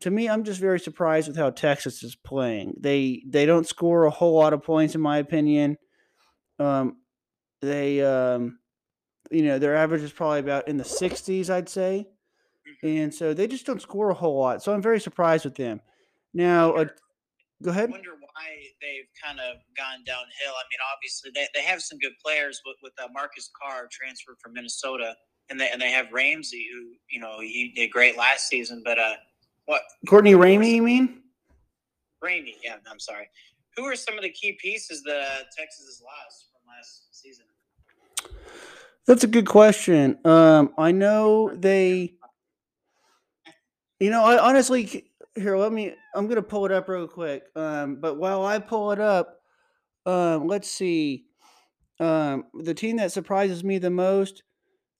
to 0.00 0.10
me, 0.10 0.28
I'm 0.28 0.44
just 0.44 0.60
very 0.60 0.78
surprised 0.78 1.26
with 1.26 1.38
how 1.38 1.48
Texas 1.48 2.02
is 2.02 2.14
playing. 2.14 2.74
They 2.78 3.22
they 3.26 3.46
don't 3.46 3.66
score 3.66 4.04
a 4.04 4.10
whole 4.10 4.34
lot 4.34 4.52
of 4.52 4.62
points, 4.62 4.94
in 4.94 5.00
my 5.00 5.16
opinion. 5.16 5.78
Um, 6.58 6.98
they 7.62 8.02
um, 8.02 8.58
you 9.30 9.44
know 9.44 9.58
their 9.58 9.74
average 9.74 10.02
is 10.02 10.12
probably 10.12 10.40
about 10.40 10.68
in 10.68 10.76
the 10.76 10.84
60s, 10.84 11.48
I'd 11.48 11.70
say, 11.70 12.08
and 12.82 13.14
so 13.14 13.32
they 13.34 13.46
just 13.46 13.66
don't 13.66 13.80
score 13.80 14.10
a 14.10 14.14
whole 14.14 14.38
lot. 14.38 14.62
So 14.62 14.72
I'm 14.72 14.82
very 14.82 15.00
surprised 15.00 15.44
with 15.44 15.54
them. 15.54 15.80
Now, 16.34 16.72
uh, 16.72 16.86
go 17.62 17.70
ahead. 17.70 17.88
I 17.88 17.92
wonder 17.92 18.10
why 18.10 18.48
they've 18.80 19.08
kind 19.22 19.38
of 19.38 19.56
gone 19.76 20.04
downhill. 20.04 20.54
I 20.54 20.64
mean, 20.70 20.80
obviously 20.94 21.30
they, 21.34 21.46
they 21.54 21.62
have 21.62 21.82
some 21.82 21.98
good 21.98 22.14
players 22.24 22.60
with 22.66 22.76
with 22.82 22.92
uh, 23.02 23.08
Marcus 23.12 23.50
Carr 23.60 23.88
transferred 23.90 24.36
from 24.42 24.54
Minnesota, 24.54 25.14
and 25.50 25.60
they 25.60 25.70
and 25.70 25.80
they 25.80 25.90
have 25.90 26.06
Ramsey 26.12 26.66
who 26.72 26.92
you 27.10 27.20
know 27.20 27.40
he 27.40 27.72
did 27.74 27.90
great 27.90 28.16
last 28.16 28.48
season. 28.48 28.82
But 28.84 28.98
uh, 28.98 29.14
what 29.66 29.82
Courtney 30.08 30.32
Ramey, 30.32 30.74
you 30.76 30.82
mean? 30.82 31.22
Ramey? 32.22 32.54
Yeah, 32.62 32.76
I'm 32.90 33.00
sorry. 33.00 33.28
Who 33.76 33.84
are 33.84 33.96
some 33.96 34.16
of 34.16 34.22
the 34.22 34.30
key 34.30 34.58
pieces 34.60 35.02
that 35.04 35.46
Texas 35.56 35.86
has 35.86 36.02
lost 36.02 36.46
from 36.52 36.74
last 36.74 37.08
season? 37.12 37.44
That's 39.06 39.24
a 39.24 39.26
good 39.26 39.46
question. 39.46 40.18
Um, 40.24 40.72
I 40.78 40.92
know 40.92 41.50
they. 41.54 42.14
You 44.02 44.10
know, 44.10 44.24
I 44.24 44.36
honestly 44.36 45.12
here. 45.36 45.56
Let 45.56 45.72
me. 45.72 45.94
I'm 46.16 46.26
gonna 46.26 46.42
pull 46.42 46.66
it 46.66 46.72
up 46.72 46.88
real 46.88 47.06
quick. 47.06 47.44
Um, 47.54 48.00
but 48.00 48.16
while 48.16 48.44
I 48.44 48.58
pull 48.58 48.90
it 48.90 48.98
up, 48.98 49.42
um, 50.06 50.48
let's 50.48 50.68
see. 50.68 51.26
Um, 52.00 52.46
the 52.52 52.74
team 52.74 52.96
that 52.96 53.12
surprises 53.12 53.62
me 53.62 53.78
the 53.78 53.90
most, 53.90 54.42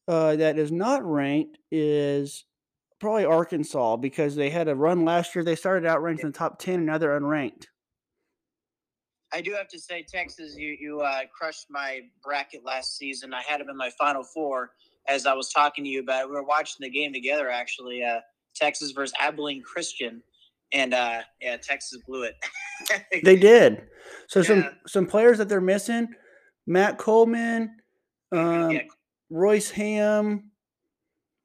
uh, 0.06 0.36
that 0.36 0.56
is 0.56 0.70
not 0.70 1.04
ranked, 1.04 1.58
is 1.72 2.44
probably 3.00 3.24
Arkansas 3.24 3.96
because 3.96 4.36
they 4.36 4.50
had 4.50 4.68
a 4.68 4.76
run 4.76 5.04
last 5.04 5.34
year. 5.34 5.42
They 5.42 5.56
started 5.56 5.84
out 5.84 6.00
ranked 6.00 6.22
in 6.22 6.30
the 6.30 6.38
top 6.38 6.60
ten, 6.60 6.76
and 6.76 6.86
now 6.86 6.98
they're 6.98 7.20
unranked. 7.20 7.66
I 9.32 9.40
do 9.40 9.52
have 9.54 9.66
to 9.66 9.80
say, 9.80 10.06
Texas, 10.08 10.54
you 10.56 10.76
you 10.78 11.00
uh, 11.00 11.22
crushed 11.36 11.66
my 11.70 12.02
bracket 12.22 12.64
last 12.64 12.98
season. 12.98 13.34
I 13.34 13.42
had 13.42 13.60
them 13.60 13.68
in 13.68 13.76
my 13.76 13.90
final 13.98 14.22
four. 14.22 14.70
As 15.08 15.26
I 15.26 15.34
was 15.34 15.50
talking 15.50 15.82
to 15.82 15.90
you 15.90 15.98
about, 15.98 16.22
It. 16.22 16.28
we 16.28 16.36
were 16.36 16.44
watching 16.44 16.78
the 16.82 16.90
game 16.90 17.12
together. 17.12 17.50
Actually, 17.50 18.04
uh, 18.04 18.20
Texas 18.54 18.92
versus 18.92 19.14
Abilene 19.20 19.62
Christian, 19.62 20.22
and 20.72 20.94
uh, 20.94 21.20
yeah, 21.40 21.56
Texas 21.56 22.00
blew 22.06 22.24
it. 22.24 22.34
they 23.24 23.36
did. 23.36 23.82
So 24.28 24.40
yeah. 24.40 24.46
some 24.46 24.70
some 24.86 25.06
players 25.06 25.38
that 25.38 25.48
they're 25.48 25.60
missing: 25.60 26.08
Matt 26.66 26.98
Coleman, 26.98 27.76
um, 28.32 28.70
yeah. 28.70 28.82
Royce 29.30 29.70
Hamm, 29.70 30.50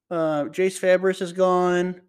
uh, 0.10 0.46
Jase 0.46 0.80
Febres 0.80 1.22
is 1.22 1.34
gone. 1.34 2.02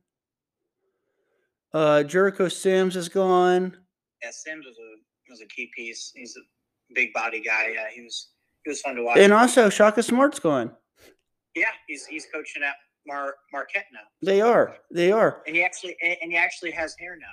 Uh, 1.73 2.03
Jericho 2.03 2.49
Sims 2.49 2.97
is 2.97 3.09
gone. 3.09 3.77
Yeah, 4.23 4.31
Sims 4.31 4.65
was 4.67 4.77
a 4.79 5.31
was 5.31 5.41
a 5.41 5.47
key 5.47 5.71
piece. 5.77 6.13
He's 6.15 6.37
a 6.37 6.95
big 6.95 7.13
body 7.13 7.41
guy. 7.41 7.73
Yeah, 7.75 7.87
he 7.95 8.03
was 8.03 8.31
he 8.65 8.71
was 8.71 8.81
fun 8.81 8.97
to 8.97 9.03
watch. 9.03 9.19
And 9.19 9.33
also 9.33 9.69
Shaka 9.69 10.03
Smart's 10.03 10.39
gone. 10.39 10.73
Yeah, 11.55 11.67
he's 11.87 12.07
he's 12.07 12.27
coaching 12.33 12.63
at 12.63 12.75
Mar 13.09 13.35
Marquette 13.53 13.87
now. 13.93 14.01
They 14.23 14.41
are. 14.41 14.77
They 14.91 15.11
are. 15.11 15.43
And 15.47 15.57
he 15.57 15.65
actually 15.65 15.97
and 16.03 16.31
he 16.31 16.37
actually 16.37 16.71
has 16.73 16.95
hair 16.99 17.17
now. 17.17 17.31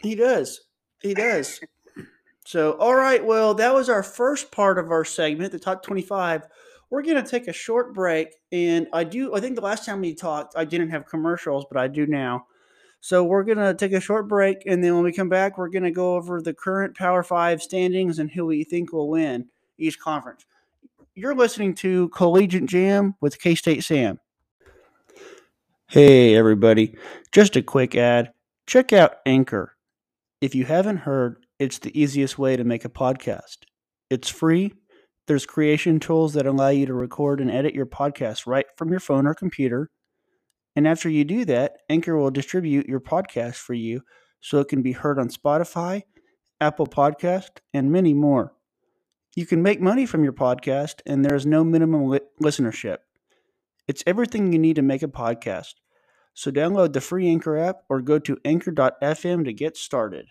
He 0.00 0.14
does. 0.14 0.60
He 1.02 1.12
does. 1.12 1.60
so 2.46 2.72
all 2.78 2.94
right, 2.94 3.22
well, 3.22 3.52
that 3.54 3.74
was 3.74 3.90
our 3.90 4.02
first 4.02 4.50
part 4.50 4.78
of 4.78 4.90
our 4.90 5.04
segment, 5.04 5.52
the 5.52 5.58
top 5.58 5.82
25. 5.82 6.46
We're 6.88 7.02
going 7.02 7.22
to 7.22 7.28
take 7.28 7.48
a 7.48 7.52
short 7.52 7.92
break 7.92 8.28
and 8.52 8.86
I 8.92 9.04
do 9.04 9.34
I 9.34 9.40
think 9.40 9.56
the 9.56 9.62
last 9.62 9.84
time 9.84 10.00
we 10.00 10.14
talked 10.14 10.54
I 10.56 10.64
didn't 10.64 10.90
have 10.90 11.06
commercials, 11.06 11.66
but 11.70 11.78
I 11.78 11.88
do 11.88 12.06
now. 12.06 12.46
So 13.00 13.22
we're 13.22 13.44
going 13.44 13.58
to 13.58 13.74
take 13.74 13.92
a 13.92 14.00
short 14.00 14.26
break, 14.26 14.64
and 14.66 14.82
then 14.82 14.94
when 14.94 15.04
we 15.04 15.12
come 15.12 15.28
back, 15.28 15.58
we're 15.58 15.68
going 15.68 15.84
to 15.84 15.92
go 15.92 16.16
over 16.16 16.42
the 16.42 16.54
current 16.54 16.96
Power 16.96 17.22
Five 17.22 17.62
standings 17.62 18.18
and 18.18 18.28
who 18.28 18.46
we 18.46 18.64
think 18.64 18.92
will 18.92 19.08
win 19.08 19.46
each 19.78 20.00
conference. 20.00 20.44
You're 21.14 21.34
listening 21.34 21.74
to 21.76 22.08
Collegiate 22.08 22.66
Jam 22.66 23.14
with 23.20 23.40
K 23.40 23.54
State 23.54 23.84
Sam. 23.84 24.18
Hey, 25.88 26.34
everybody. 26.34 26.96
Just 27.32 27.56
a 27.56 27.62
quick 27.62 27.94
ad. 27.94 28.32
Check 28.66 28.92
out 28.92 29.16
Anchor. 29.24 29.76
If 30.40 30.54
you 30.54 30.64
haven't 30.64 30.98
heard, 30.98 31.46
it's 31.58 31.78
the 31.78 31.98
easiest 31.98 32.38
way 32.38 32.56
to 32.56 32.64
make 32.64 32.84
a 32.84 32.90
podcast. 32.90 33.58
It's 34.10 34.28
free. 34.28 34.72
There's 35.26 35.46
creation 35.46 36.00
tools 36.00 36.34
that 36.34 36.46
allow 36.46 36.68
you 36.68 36.86
to 36.86 36.94
record 36.94 37.40
and 37.40 37.50
edit 37.50 37.74
your 37.74 37.86
podcast 37.86 38.46
right 38.46 38.66
from 38.76 38.90
your 38.90 39.00
phone 39.00 39.26
or 39.26 39.34
computer 39.34 39.90
and 40.76 40.86
after 40.86 41.08
you 41.08 41.24
do 41.24 41.44
that, 41.46 41.78
Anchor 41.88 42.16
will 42.16 42.30
distribute 42.30 42.86
your 42.86 43.00
podcast 43.00 43.56
for 43.56 43.72
you 43.72 44.02
so 44.42 44.60
it 44.60 44.68
can 44.68 44.82
be 44.82 44.92
heard 44.92 45.18
on 45.18 45.30
Spotify, 45.30 46.02
Apple 46.60 46.86
Podcast, 46.86 47.60
and 47.72 47.90
many 47.90 48.12
more. 48.12 48.52
You 49.34 49.46
can 49.46 49.62
make 49.62 49.80
money 49.80 50.04
from 50.04 50.22
your 50.22 50.34
podcast, 50.34 51.00
and 51.06 51.24
there 51.24 51.34
is 51.34 51.46
no 51.46 51.64
minimum 51.64 52.08
li- 52.08 52.20
listenership. 52.42 52.98
It's 53.88 54.02
everything 54.04 54.52
you 54.52 54.58
need 54.58 54.76
to 54.76 54.82
make 54.82 55.04
a 55.04 55.08
podcast. 55.08 55.74
So 56.34 56.50
download 56.50 56.92
the 56.92 57.00
free 57.00 57.28
Anchor 57.28 57.56
app 57.56 57.82
or 57.88 58.02
go 58.02 58.18
to 58.18 58.36
anchor.fm 58.44 59.44
to 59.44 59.52
get 59.52 59.76
started. 59.76 60.26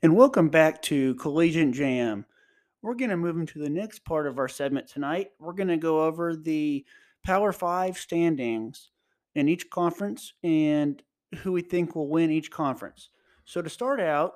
And 0.00 0.14
welcome 0.14 0.48
back 0.48 0.80
to 0.82 1.16
Collegiate 1.16 1.72
Jam. 1.72 2.24
We're 2.82 2.94
going 2.94 3.10
to 3.10 3.16
move 3.16 3.36
into 3.36 3.58
the 3.58 3.68
next 3.68 4.04
part 4.04 4.28
of 4.28 4.38
our 4.38 4.48
segment 4.48 4.86
tonight. 4.86 5.30
We're 5.40 5.54
going 5.54 5.68
to 5.68 5.76
go 5.76 6.02
over 6.02 6.36
the 6.36 6.84
Power 7.24 7.52
Five 7.52 7.98
standings 7.98 8.90
in 9.34 9.48
each 9.48 9.70
conference 9.70 10.34
and 10.44 11.02
who 11.38 11.50
we 11.50 11.62
think 11.62 11.96
will 11.96 12.08
win 12.08 12.30
each 12.30 12.50
conference. 12.50 13.10
So 13.44 13.60
to 13.60 13.70
start 13.70 14.00
out, 14.00 14.34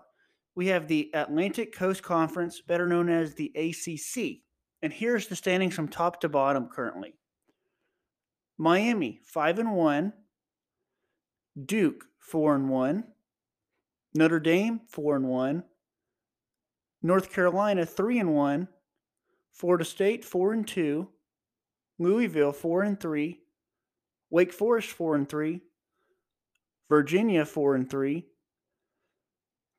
we 0.56 0.66
have 0.68 0.88
the 0.88 1.10
Atlantic 1.14 1.72
Coast 1.72 2.02
Conference, 2.02 2.60
better 2.60 2.88
known 2.88 3.08
as 3.08 3.34
the 3.34 3.52
ACC. 3.54 4.45
And 4.82 4.92
here's 4.92 5.26
the 5.26 5.36
standings 5.36 5.74
from 5.74 5.88
top 5.88 6.20
to 6.20 6.28
bottom 6.28 6.68
currently. 6.68 7.14
Miami 8.58 9.20
5 9.24 9.58
and 9.58 9.74
1, 9.74 10.12
Duke 11.64 12.04
4 12.18 12.54
and 12.54 12.68
1, 12.68 13.04
Notre 14.14 14.40
Dame 14.40 14.80
4 14.88 15.16
and 15.16 15.28
1, 15.28 15.64
North 17.02 17.30
Carolina 17.30 17.84
3 17.84 18.18
and 18.18 18.34
1, 18.34 18.68
Florida 19.52 19.84
State 19.84 20.24
4 20.24 20.52
and 20.52 20.66
2, 20.66 21.08
Louisville 21.98 22.52
4 22.52 22.82
and 22.82 23.00
3, 23.00 23.40
Wake 24.30 24.52
Forest 24.52 24.90
4 24.90 25.14
and 25.14 25.28
3, 25.28 25.60
Virginia 26.88 27.44
4 27.44 27.74
and 27.74 27.90
3, 27.90 28.26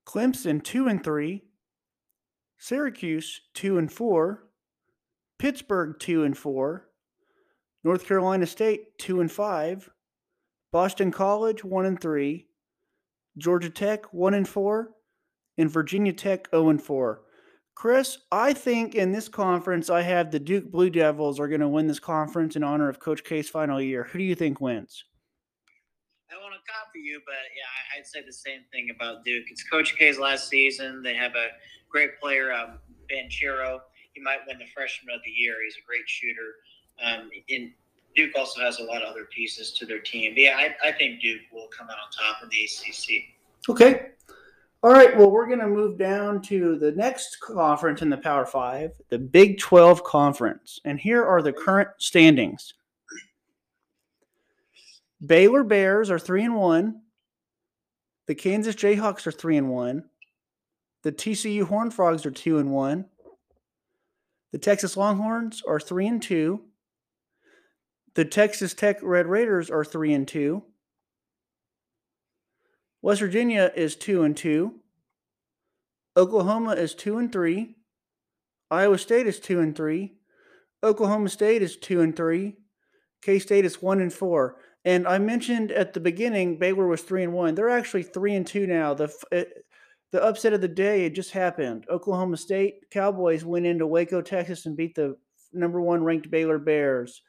Clemson 0.05 0.63
2 0.63 0.87
and 0.87 1.03
3, 1.03 1.43
Syracuse 2.57 3.41
2 3.53 3.77
and 3.77 3.91
4, 3.91 4.46
Pittsburgh 5.39 5.95
2 5.99 6.23
and 6.23 6.37
4, 6.37 6.87
North 7.83 8.07
Carolina 8.07 8.47
State 8.47 8.97
2 8.97 9.21
and 9.21 9.31
5, 9.31 9.89
Boston 10.71 11.11
College 11.11 11.63
1 11.63 11.85
and 11.85 12.01
3, 12.01 12.47
Georgia 13.37 13.69
Tech 13.69 14.11
1 14.13 14.33
and 14.33 14.47
4, 14.47 14.89
and 15.57 15.69
Virginia 15.69 16.13
Tech 16.13 16.49
0 16.51 16.69
and 16.69 16.81
4. 16.81 17.21
Chris, 17.75 18.17
I 18.31 18.53
think 18.53 18.95
in 18.95 19.11
this 19.11 19.29
conference, 19.29 19.91
I 19.91 20.01
have 20.01 20.31
the 20.31 20.39
Duke 20.39 20.71
Blue 20.71 20.89
Devils 20.89 21.39
are 21.39 21.47
going 21.47 21.61
to 21.61 21.67
win 21.67 21.85
this 21.85 21.99
conference 21.99 22.55
in 22.55 22.63
honor 22.63 22.89
of 22.89 22.99
Coach 22.99 23.23
K's 23.23 23.49
final 23.49 23.79
year. 23.79 24.05
Who 24.05 24.17
do 24.17 24.23
you 24.23 24.33
think 24.33 24.59
wins? 24.59 25.03
I 26.31 26.35
want 26.41 26.55
to 26.55 26.71
copy 26.71 26.99
you, 26.99 27.21
but 27.23 27.35
yeah, 27.55 27.99
I'd 27.99 28.07
say 28.07 28.25
the 28.25 28.33
same 28.33 28.61
thing 28.71 28.89
about 28.95 29.23
Duke. 29.23 29.45
It's 29.51 29.63
Coach 29.63 29.95
K's 29.95 30.17
last 30.17 30.49
season. 30.49 31.03
They 31.03 31.13
have 31.13 31.35
a 31.35 31.49
great 31.89 32.19
player, 32.19 32.51
um, 32.51 32.79
Banchero. 33.11 33.79
He 34.17 34.23
might 34.23 34.39
win 34.47 34.57
the 34.57 34.65
Freshman 34.73 35.13
of 35.13 35.21
the 35.23 35.31
Year. 35.31 35.55
He's 35.63 35.75
a 35.75 35.85
great 35.85 36.07
shooter. 36.07 36.55
Um, 37.03 37.29
in 37.47 37.71
Duke 38.15 38.31
also 38.35 38.61
has 38.61 38.79
a 38.79 38.83
lot 38.83 39.03
of 39.03 39.09
other 39.09 39.25
pieces 39.25 39.71
to 39.73 39.85
their 39.85 39.99
team. 39.99 40.33
But 40.33 40.41
yeah, 40.41 40.57
I, 40.57 40.89
I 40.89 40.91
think 40.91 41.21
Duke 41.21 41.41
will 41.53 41.67
come 41.67 41.87
out 41.87 41.97
on 41.97 42.11
top 42.11 42.41
in 42.41 42.49
the 42.49 42.63
ACC. 42.63 43.25
Okay, 43.69 44.07
all 44.83 44.91
right, 44.91 45.17
well, 45.17 45.31
we're 45.31 45.47
going 45.47 45.59
to 45.59 45.67
move 45.67 45.97
down 45.97 46.41
to 46.43 46.77
the 46.77 46.91
next 46.91 47.39
conference 47.39 48.01
in 48.01 48.09
the 48.09 48.17
Power 48.17 48.45
Five, 48.45 48.91
the 49.09 49.17
Big 49.17 49.59
12 49.59 50.03
Conference. 50.03 50.79
And 50.85 50.99
here 50.99 51.25
are 51.25 51.41
the 51.41 51.53
current 51.53 51.89
standings 51.97 52.73
Baylor 55.25 55.63
Bears 55.63 56.11
are 56.11 56.19
3 56.19 56.45
and 56.45 56.55
1, 56.55 57.01
The 58.27 58.35
Kansas 58.35 58.75
Jayhawks 58.75 59.25
are 59.25 59.31
three 59.31 59.57
and 59.57 59.69
one. 59.69 60.05
The 61.01 61.11
TCU 61.11 61.63
Horned 61.63 61.93
Frogs 61.93 62.25
are 62.25 62.31
two 62.31 62.59
and 62.59 62.71
one. 62.71 63.05
The 64.57 64.61
Texas 64.61 64.97
Longhorns 64.97 65.61
are 65.67 65.79
three 65.79 66.07
and 66.07 66.19
two. 66.19 66.61
The 68.15 68.25
Texas 68.25 68.73
Tech 68.73 68.97
Red 69.03 69.27
Raiders 69.27 69.69
are 69.69 69.85
three 69.85 70.11
and 70.11 70.27
two. 70.27 70.63
West 73.03 73.19
Virginia 73.19 73.71
is 73.75 73.95
two 73.95 74.23
and 74.23 74.35
two. 74.35 74.79
Oklahoma 76.17 76.71
is 76.71 76.95
two 76.95 77.19
and 77.19 77.31
three. 77.31 77.75
Iowa 78.71 78.97
State 78.97 79.27
is 79.27 79.39
two 79.39 79.59
and 79.59 79.75
three. 79.75 80.15
Oklahoma 80.81 81.29
State 81.29 81.61
is 81.61 81.77
two 81.77 82.01
and 82.01 82.15
three. 82.15 82.55
K 83.21 83.37
State 83.37 83.63
is 83.63 83.79
one 83.79 84.01
and 84.01 84.11
four. 84.11 84.55
And 84.83 85.07
I 85.07 85.19
mentioned 85.19 85.71
at 85.71 85.93
the 85.93 85.99
beginning 85.99 86.57
Baylor 86.57 86.87
was 86.87 87.03
three 87.03 87.23
and 87.23 87.33
one. 87.33 87.53
They're 87.53 87.69
actually 87.69 88.01
three 88.01 88.33
and 88.33 88.47
two 88.47 88.65
now. 88.65 88.95
The 88.95 89.13
the 90.11 90.23
upset 90.23 90.53
of 90.53 90.61
the 90.61 90.67
day 90.67 91.05
it 91.05 91.15
just 91.15 91.31
happened. 91.31 91.85
Oklahoma 91.89 92.37
State 92.37 92.89
Cowboys 92.91 93.43
went 93.43 93.65
into 93.65 93.85
Waco, 93.87 94.21
Texas, 94.21 94.65
and 94.65 94.77
beat 94.77 94.95
the 94.95 95.17
number 95.53 95.81
one 95.81 96.03
ranked 96.03 96.29
Baylor 96.31 96.59
Bears. 96.59 97.21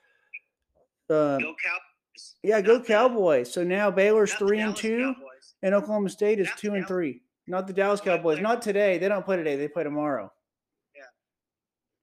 Uh, 1.10 1.38
go 1.38 1.54
Cowboys! 1.64 2.34
Yeah, 2.42 2.60
go 2.60 2.80
Cowboys! 2.80 3.52
So 3.52 3.64
now 3.64 3.90
Baylor's 3.90 4.34
three 4.34 4.60
and 4.60 4.76
two, 4.76 5.14
Cowboys. 5.14 5.54
and 5.62 5.74
Oklahoma 5.74 6.10
State 6.10 6.38
is 6.38 6.48
two 6.56 6.74
and 6.74 6.86
three. 6.86 7.22
Not 7.46 7.66
the 7.66 7.72
Dallas 7.72 8.00
Cowboys. 8.00 8.40
Not 8.40 8.60
today. 8.60 8.98
They 8.98 9.08
don't 9.08 9.24
play 9.24 9.36
today. 9.36 9.56
They 9.56 9.68
play 9.68 9.82
tomorrow. 9.82 10.30
Yeah. 10.94 11.02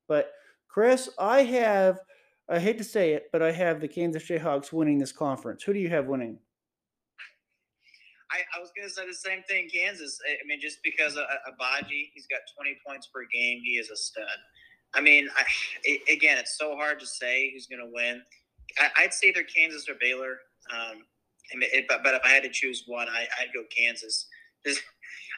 But 0.08 0.32
Chris, 0.68 1.10
I 1.20 1.44
have. 1.44 2.00
I 2.48 2.60
hate 2.60 2.78
to 2.78 2.84
say 2.84 3.14
it, 3.14 3.30
but 3.32 3.42
I 3.42 3.52
have 3.52 3.82
the 3.82 3.88
Kansas 3.88 4.24
Jayhawks 4.24 4.72
winning 4.72 5.00
this 5.00 5.12
conference. 5.12 5.64
Who 5.64 5.74
do 5.74 5.80
you 5.80 5.90
have 5.90 6.06
winning? 6.06 6.38
I, 8.32 8.58
I 8.58 8.60
was 8.60 8.72
going 8.76 8.88
to 8.88 8.94
say 8.94 9.06
the 9.08 9.14
same 9.14 9.44
thing. 9.44 9.70
Kansas. 9.74 10.20
I 10.28 10.46
mean, 10.48 10.60
just 10.60 10.80
because 10.84 11.16
of 11.16 11.24
Agbaji, 11.24 12.10
he's 12.14 12.28
got 12.28 12.42
20 12.56 12.78
points 12.86 13.08
per 13.08 13.22
game. 13.32 13.62
He 13.64 13.78
is 13.78 13.90
a 13.90 13.96
stud. 13.96 14.26
I 14.94 15.02
mean, 15.02 15.28
I, 15.38 15.44
it, 15.84 16.02
again, 16.12 16.38
it's 16.38 16.58
so 16.58 16.76
hard 16.76 17.00
to 17.00 17.06
say 17.06 17.52
who's 17.54 17.68
going 17.68 17.86
to 17.86 17.92
win. 17.94 18.22
I, 18.80 19.04
would 19.04 19.14
say 19.14 19.28
either 19.28 19.44
Kansas 19.44 19.88
or 19.88 19.96
Baylor. 20.00 20.38
Um, 20.74 21.04
it, 21.52 21.86
but, 21.88 22.04
but 22.04 22.16
if 22.16 22.22
I 22.26 22.30
had 22.30 22.44
to 22.44 22.50
choose 22.50 22.84
one, 22.88 23.08
I, 23.08 23.28
would 23.42 23.54
go 23.54 23.64
Kansas. 23.76 24.28
Just, 24.66 24.82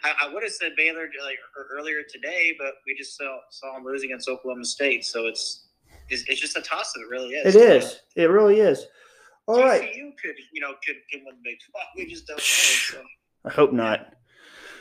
I, 0.04 0.14
I, 0.24 0.34
would 0.34 0.44
have 0.44 0.52
said 0.52 0.72
Baylor 0.78 1.10
like 1.24 1.38
earlier 1.72 2.02
today, 2.10 2.56
but 2.58 2.76
we 2.86 2.96
just 2.98 3.18
saw 3.18 3.40
saw 3.50 3.74
them 3.74 3.84
lose 3.84 4.04
against 4.04 4.30
Oklahoma 4.30 4.64
State. 4.64 5.04
So 5.04 5.28
it's 5.28 5.68
it's, 6.10 6.24
it's 6.28 6.40
just 6.40 6.58
a 6.58 6.62
toss 6.62 6.94
up. 6.96 7.02
It 7.02 7.10
really 7.10 7.30
is. 7.30 7.56
It 7.56 7.62
is. 7.62 8.00
It 8.16 8.30
really 8.30 8.60
is. 8.60 8.86
All 9.48 9.62
right. 9.62 9.82
TCU 9.82 10.12
could 10.22 10.36
you 10.52 10.62
know 10.62 10.74
could 10.86 10.98
could 11.12 11.22
win 11.26 11.36
the 11.36 11.42
Big 11.44 11.58
Twelve. 11.72 11.88
We 11.96 12.06
just 12.06 12.28
don't 12.28 12.38
know. 12.38 12.42
So. 12.42 13.04
I 13.46 13.50
hope 13.52 13.74
not. 13.74 14.14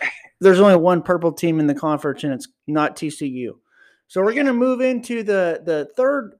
There's 0.40 0.60
only 0.60 0.76
one 0.76 1.02
purple 1.02 1.32
team 1.32 1.60
in 1.60 1.66
the 1.66 1.74
conference, 1.74 2.24
and 2.24 2.32
it's 2.32 2.48
not 2.66 2.96
TCU. 2.96 3.52
So 4.08 4.22
we're 4.22 4.34
going 4.34 4.46
to 4.46 4.52
move 4.52 4.80
into 4.80 5.22
the 5.22 5.62
the 5.64 5.88
third, 5.96 6.34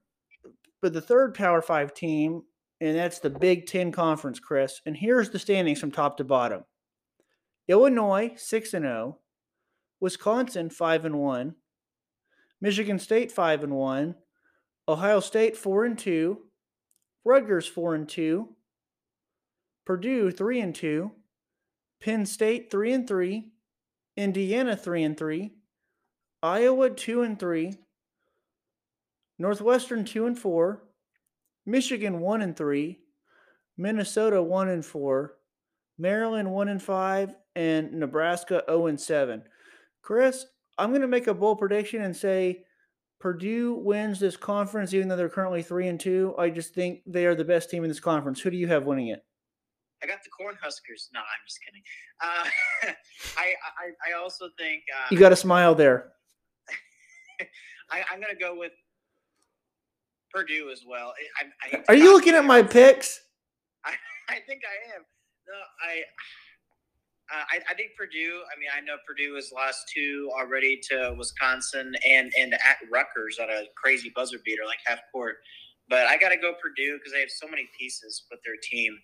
but 0.83 0.93
the 0.93 1.01
third 1.01 1.35
Power 1.35 1.63
Five 1.63 1.95
team, 1.95 2.43
and 2.81 2.97
that's 2.97 3.21
the 3.21 3.31
Big 3.31 3.67
Ten 3.67 3.93
Conference, 3.93 4.39
Chris. 4.39 4.81
And 4.87 4.97
here's 4.97 5.31
the 5.31 5.39
standings 5.39 5.81
from 5.81 5.91
top 5.91 6.17
to 6.19 6.25
bottom: 6.25 6.65
Illinois 7.69 8.33
six 8.37 8.75
and 8.75 8.85
zero, 8.85 9.19
oh, 9.19 9.21
Wisconsin 10.01 10.71
five 10.71 11.05
and 11.05 11.19
one, 11.19 11.55
Michigan 12.61 12.99
State 12.99 13.33
five 13.33 13.65
and 13.65 13.75
one, 13.75 14.17
Ohio 14.89 15.21
State 15.21 15.57
four 15.57 15.85
and 15.85 15.99
two, 15.99 16.46
Rutgers 17.27 17.67
4 17.67 17.97
and 17.97 18.09
2, 18.09 18.49
Purdue 19.85 20.31
3 20.31 20.61
and 20.61 20.73
2, 20.73 21.11
Penn 22.01 22.25
State 22.25 22.71
3 22.71 22.93
and 22.93 23.09
3, 23.09 23.51
Indiana 24.17 24.77
3 24.77 25.03
and 25.03 25.17
3, 25.17 25.53
Iowa 26.41 26.91
2 26.91 27.23
and 27.23 27.37
3, 27.37 27.75
Northwestern 29.41 30.05
2 30.05 30.27
and 30.27 30.39
4, 30.39 30.85
Michigan 31.67 32.21
1 32.21 32.43
and 32.43 32.57
3, 32.57 33.01
Minnesota 33.77 34.41
1 34.41 34.69
and 34.69 34.87
4, 34.87 35.35
Maryland 35.99 36.53
1 36.53 36.69
and 36.69 36.81
5, 36.81 37.35
and 37.57 37.93
Nebraska 37.93 38.63
0 38.69 38.87
and 38.87 39.01
7. 39.01 39.43
Chris, 40.01 40.47
I'm 40.79 40.91
going 40.91 41.01
to 41.01 41.09
make 41.09 41.27
a 41.27 41.35
bold 41.35 41.59
prediction 41.59 42.03
and 42.03 42.15
say 42.15 42.66
Purdue 43.19 43.75
wins 43.75 44.21
this 44.21 44.37
conference, 44.37 44.93
even 44.93 45.09
though 45.09 45.17
they're 45.17 45.29
currently 45.29 45.63
three 45.63 45.89
and 45.89 45.99
two. 45.99 46.35
I 46.39 46.51
just 46.51 46.75
think 46.75 47.01
they 47.07 47.27
are 47.27 47.35
the 47.35 47.45
best 47.45 47.71
team 47.71 47.83
in 47.83 47.89
this 47.89 48.01
conference. 48.01 48.41
Who 48.41 48.51
do 48.51 48.57
you 48.57 48.69
have 48.69 48.85
winning 48.85 49.09
it? 49.09 49.25
I 50.03 50.07
got 50.07 50.19
the 50.23 50.31
Cornhuskers. 50.31 51.09
No, 51.15 51.21
I'm 51.21 51.43
just 51.47 51.59
kidding. 51.65 51.83
Uh, 52.21 52.93
I, 53.39 53.55
I, 53.81 54.11
I 54.11 54.23
also 54.23 54.51
think 54.59 54.83
uh, 54.95 55.09
you 55.11 55.19
got 55.19 55.33
a 55.33 55.37
smile 55.37 55.75
there. 55.75 56.13
I, 57.91 57.99
am 58.13 58.21
going 58.21 58.35
to 58.35 58.39
go 58.39 58.57
with 58.57 58.73
Purdue 60.31 60.71
as 60.71 60.83
well. 60.87 61.15
I, 61.73 61.83
Are 61.89 61.95
you 61.95 62.13
looking 62.13 62.35
at 62.35 62.45
my 62.45 62.63
picks? 62.63 63.21
I, 63.85 63.93
I 64.29 64.39
think 64.47 64.63
I 64.65 64.97
am. 64.97 65.03
No, 65.47 65.55
I 65.89 66.03
uh, 67.33 67.43
I, 67.51 67.59
I, 67.71 67.75
think 67.75 67.91
Purdue. 67.97 68.43
I 68.55 68.59
mean, 68.59 68.69
I 68.77 68.81
know 68.81 68.97
Purdue 69.07 69.35
has 69.35 69.51
lost 69.53 69.91
two 69.93 70.31
already 70.39 70.81
to 70.91 71.15
Wisconsin 71.19 71.93
and 72.09 72.33
and 72.39 72.55
at 72.55 72.79
Rutgers 72.91 73.39
on 73.41 73.51
a 73.51 73.65
crazy 73.75 74.13
buzzer 74.15 74.39
beater, 74.45 74.63
like 74.67 74.79
half 74.87 75.01
court. 75.11 75.39
But 75.89 76.07
I 76.07 76.19
got 76.19 76.31
to 76.31 76.37
go 76.37 76.55
Purdue 76.61 76.99
because 76.99 77.13
they 77.13 77.21
have 77.21 77.31
so 77.31 77.49
many 77.49 77.69
pieces 77.79 78.25
with 78.31 78.41
their 78.45 78.57
team. 78.63 78.99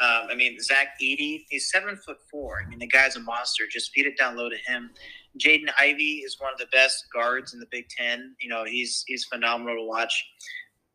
Um, 0.00 0.28
I 0.30 0.34
mean, 0.34 0.58
Zach 0.60 0.98
Edey, 1.02 1.44
he's 1.48 1.70
seven 1.70 1.96
foot 1.96 2.18
four. 2.30 2.62
I 2.64 2.68
mean, 2.68 2.78
the 2.78 2.86
guy's 2.86 3.16
a 3.16 3.20
monster. 3.20 3.64
Just 3.70 3.90
feed 3.92 4.06
it 4.06 4.16
down 4.16 4.36
low 4.36 4.48
to 4.48 4.56
him. 4.66 4.90
Jaden 5.38 5.70
Ivey 5.78 6.22
is 6.24 6.36
one 6.40 6.52
of 6.52 6.58
the 6.58 6.66
best 6.72 7.04
guards 7.12 7.54
in 7.54 7.60
the 7.60 7.66
Big 7.70 7.88
Ten. 7.88 8.34
You 8.40 8.48
know, 8.48 8.64
he's 8.64 9.04
he's 9.06 9.24
phenomenal 9.24 9.76
to 9.76 9.84
watch. 9.84 10.24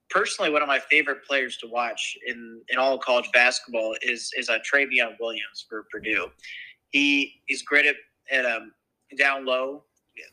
Personally, 0.10 0.52
one 0.52 0.62
of 0.62 0.67
my 0.67 0.80
favorite 0.80 1.26
players 1.26 1.58
to 1.58 1.67
watch 1.67 2.17
in, 2.28 2.62
in 2.69 2.78
all 2.78 2.98
college 2.98 3.30
basketball 3.34 3.96
is 4.02 4.32
is 4.38 4.50
uh, 4.50 4.60
Trevion 4.60 5.15
Williams 5.19 5.65
for 5.67 5.86
Purdue. 5.91 6.28
He 6.94 7.42
he's 7.48 7.64
great 7.64 7.86
at, 7.86 7.96
at 8.32 8.46
um, 8.46 8.72
down 9.18 9.46
low, 9.46 9.84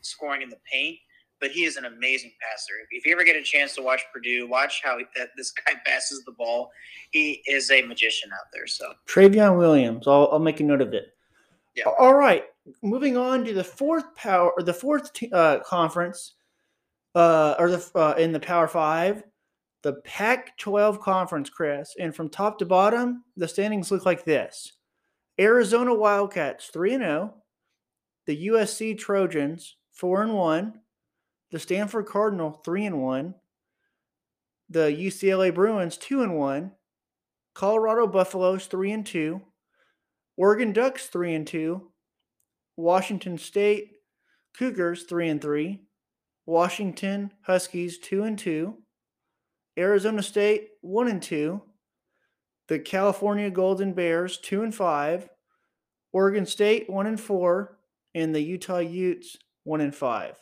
scoring 0.01 0.43
in 0.43 0.49
the 0.49 0.59
paint, 0.71 0.97
but 1.39 1.49
he 1.51 1.65
is 1.65 1.75
an 1.75 1.85
amazing 1.85 2.31
passer. 2.39 2.73
If 2.91 3.05
you 3.05 3.11
ever 3.13 3.23
get 3.23 3.35
a 3.35 3.41
chance 3.41 3.75
to 3.75 3.81
watch 3.81 4.01
Purdue, 4.13 4.47
watch 4.47 4.81
how 4.83 4.99
he, 4.99 5.05
that 5.17 5.29
this 5.35 5.51
guy 5.51 5.73
passes 5.85 6.23
the 6.23 6.31
ball. 6.31 6.71
He 7.09 7.41
is 7.47 7.71
a 7.71 7.81
magician 7.81 8.31
out 8.31 8.45
there. 8.53 8.67
So 8.67 8.93
Trevion 9.07 9.57
Williams, 9.57 10.07
I'll, 10.07 10.29
I'll 10.31 10.39
make 10.39 10.59
a 10.59 10.63
note 10.63 10.81
of 10.81 10.93
it. 10.93 11.07
Yeah. 11.75 11.85
All 11.99 12.13
right, 12.13 12.43
moving 12.83 13.17
on 13.17 13.43
to 13.45 13.53
the 13.53 13.63
fourth 13.63 14.13
power 14.15 14.51
or 14.51 14.61
the 14.61 14.73
fourth 14.73 15.11
t- 15.13 15.31
uh, 15.31 15.59
conference, 15.61 16.35
uh, 17.15 17.55
or 17.57 17.71
the 17.71 17.91
uh, 17.95 18.13
in 18.17 18.33
the 18.33 18.39
Power 18.39 18.67
Five, 18.67 19.23
the 19.81 19.93
Pac-12 20.03 20.99
conference, 20.99 21.49
Chris. 21.49 21.95
And 21.97 22.13
from 22.13 22.29
top 22.29 22.59
to 22.59 22.65
bottom, 22.65 23.23
the 23.37 23.47
standings 23.47 23.89
look 23.89 24.05
like 24.05 24.25
this: 24.25 24.73
Arizona 25.41 25.91
Wildcats 25.95 26.67
3 26.67 26.93
and 26.93 27.03
0, 27.03 27.33
the 28.27 28.47
USC 28.47 28.95
Trojans 28.95 29.75
4 29.91 30.21
and 30.21 30.33
1, 30.35 30.73
the 31.49 31.57
Stanford 31.57 32.05
Cardinal 32.05 32.61
3 32.63 32.85
and 32.85 33.01
1, 33.01 33.33
the 34.69 34.89
UCLA 34.91 35.51
Bruins 35.51 35.97
2 35.97 36.21
and 36.21 36.37
1, 36.37 36.73
Colorado 37.55 38.05
Buffaloes 38.05 38.67
3 38.67 38.91
and 38.91 39.05
2, 39.05 39.41
Oregon 40.37 40.73
Ducks 40.73 41.07
3 41.07 41.33
and 41.33 41.47
2, 41.47 41.91
Washington 42.77 43.39
State 43.39 43.93
Cougars 44.55 45.05
3 45.05 45.27
and 45.27 45.41
3, 45.41 45.81
Washington 46.45 47.31
Huskies 47.47 47.97
2 47.97 48.21
and 48.21 48.37
2, 48.37 48.75
Arizona 49.75 50.21
State 50.21 50.67
1 50.81 51.07
and 51.07 51.23
2, 51.23 51.63
the 52.71 52.79
California 52.79 53.49
Golden 53.49 53.91
Bears 53.91 54.37
two 54.37 54.63
and 54.63 54.73
five, 54.73 55.27
Oregon 56.13 56.45
State 56.45 56.89
one 56.89 57.05
and 57.05 57.19
four, 57.19 57.77
and 58.15 58.33
the 58.33 58.39
Utah 58.39 58.77
Utes 58.77 59.35
one 59.65 59.81
and 59.81 59.93
five. 59.93 60.37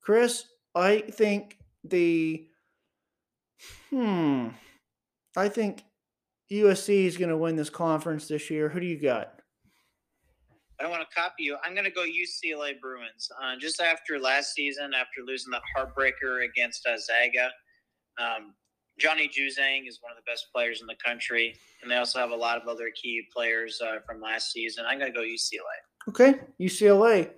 Chris, 0.00 0.46
I 0.74 1.00
think 1.00 1.58
the 1.84 2.46
hmm, 3.90 4.48
I 5.36 5.50
think 5.50 5.84
USC 6.50 7.04
is 7.04 7.18
going 7.18 7.28
to 7.28 7.36
win 7.36 7.56
this 7.56 7.68
conference 7.68 8.28
this 8.28 8.48
year. 8.48 8.70
Who 8.70 8.80
do 8.80 8.86
you 8.86 8.98
got? 8.98 9.34
I 10.80 10.84
don't 10.84 10.90
want 10.90 11.06
to 11.06 11.14
copy 11.14 11.42
you. 11.42 11.58
I'm 11.62 11.74
going 11.74 11.84
to 11.84 11.90
go 11.90 12.00
UCLA 12.00 12.80
Bruins. 12.80 13.30
Uh, 13.42 13.56
just 13.60 13.82
after 13.82 14.18
last 14.18 14.54
season, 14.54 14.94
after 14.94 15.20
losing 15.26 15.50
that 15.50 15.60
heartbreaker 15.76 16.46
against 16.48 16.86
uh, 16.86 16.96
Zaga, 16.96 17.50
um, 18.18 18.54
Johnny 18.98 19.28
Juzang 19.28 19.88
is 19.88 20.00
one 20.02 20.12
of 20.12 20.16
the 20.16 20.30
best 20.30 20.46
players 20.52 20.80
in 20.80 20.86
the 20.86 20.96
country, 21.04 21.54
and 21.82 21.90
they 21.90 21.96
also 21.96 22.18
have 22.18 22.30
a 22.30 22.36
lot 22.36 22.60
of 22.60 22.68
other 22.68 22.90
key 23.00 23.22
players 23.32 23.80
uh, 23.80 24.00
from 24.06 24.20
last 24.20 24.52
season. 24.52 24.84
I'm 24.86 24.98
going 24.98 25.12
to 25.12 25.16
go 25.16 25.24
UCLA. 25.24 26.08
Okay, 26.08 26.34
UCLA. 26.60 27.30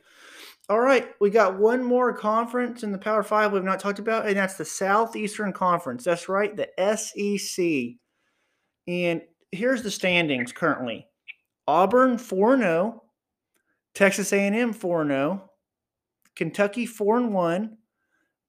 All 0.68 0.80
right, 0.80 1.08
we 1.20 1.30
got 1.30 1.58
one 1.58 1.82
more 1.82 2.12
conference 2.12 2.82
in 2.82 2.92
the 2.92 2.98
Power 2.98 3.22
Five 3.22 3.52
we've 3.52 3.64
not 3.64 3.80
talked 3.80 3.98
about, 3.98 4.26
and 4.26 4.36
that's 4.36 4.54
the 4.54 4.64
Southeastern 4.64 5.52
Conference. 5.52 6.04
That's 6.04 6.28
right, 6.28 6.56
the 6.56 6.68
SEC. 6.96 7.96
And 8.86 9.22
here's 9.52 9.82
the 9.82 9.90
standings 9.90 10.52
currently 10.52 11.06
Auburn 11.66 12.18
4 12.18 12.56
0, 12.56 13.02
Texas 13.94 14.32
A&M 14.32 14.72
4 14.72 15.06
0, 15.06 15.50
Kentucky 16.36 16.86
4 16.86 17.16
and 17.18 17.34
1, 17.34 17.76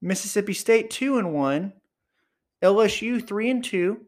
Mississippi 0.02 0.54
State 0.54 0.90
2 0.92 1.18
and 1.18 1.34
1, 1.34 1.74
LSU 2.64 3.26
3 3.26 3.50
and 3.50 3.64
2, 3.64 4.02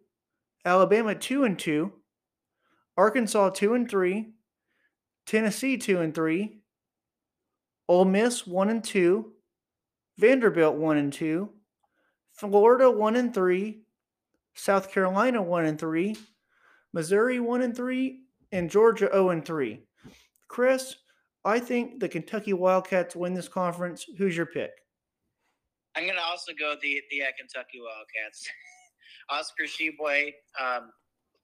Alabama 0.65 1.15
2 1.15 1.43
and 1.43 1.57
2, 1.57 1.91
Arkansas 2.95 3.49
2 3.49 3.73
and 3.73 3.89
3, 3.89 4.33
Tennessee 5.25 5.77
2 5.77 5.99
and 5.99 6.13
3, 6.13 6.59
Ole 7.87 8.05
Miss 8.05 8.45
1 8.45 8.69
and 8.69 8.83
2, 8.83 9.31
Vanderbilt 10.17 10.75
1 10.75 10.97
and 10.97 11.11
2, 11.11 11.49
Florida 12.33 12.91
1 12.91 13.15
and 13.15 13.33
3, 13.33 13.81
South 14.53 14.91
Carolina 14.91 15.41
1 15.41 15.65
and 15.65 15.79
3, 15.79 16.15
Missouri 16.93 17.39
1 17.39 17.61
and 17.63 17.75
3, 17.75 18.19
and 18.51 18.69
Georgia 18.69 19.09
0 19.11 19.29
and 19.31 19.45
3. 19.45 19.79
Chris, 20.47 20.95
I 21.43 21.59
think 21.59 21.99
the 21.99 22.07
Kentucky 22.07 22.53
Wildcats 22.53 23.15
win 23.15 23.33
this 23.33 23.47
conference. 23.47 24.05
Who's 24.17 24.37
your 24.37 24.45
pick? 24.45 24.71
I'm 25.95 26.03
going 26.03 26.17
to 26.17 26.23
also 26.23 26.51
go 26.57 26.75
the 26.81 27.01
the 27.11 27.23
uh, 27.23 27.31
Kentucky 27.37 27.79
Wildcats. 27.79 28.47
Oscar 29.29 29.63
Tshiebwe, 29.63 30.33
um, 30.59 30.91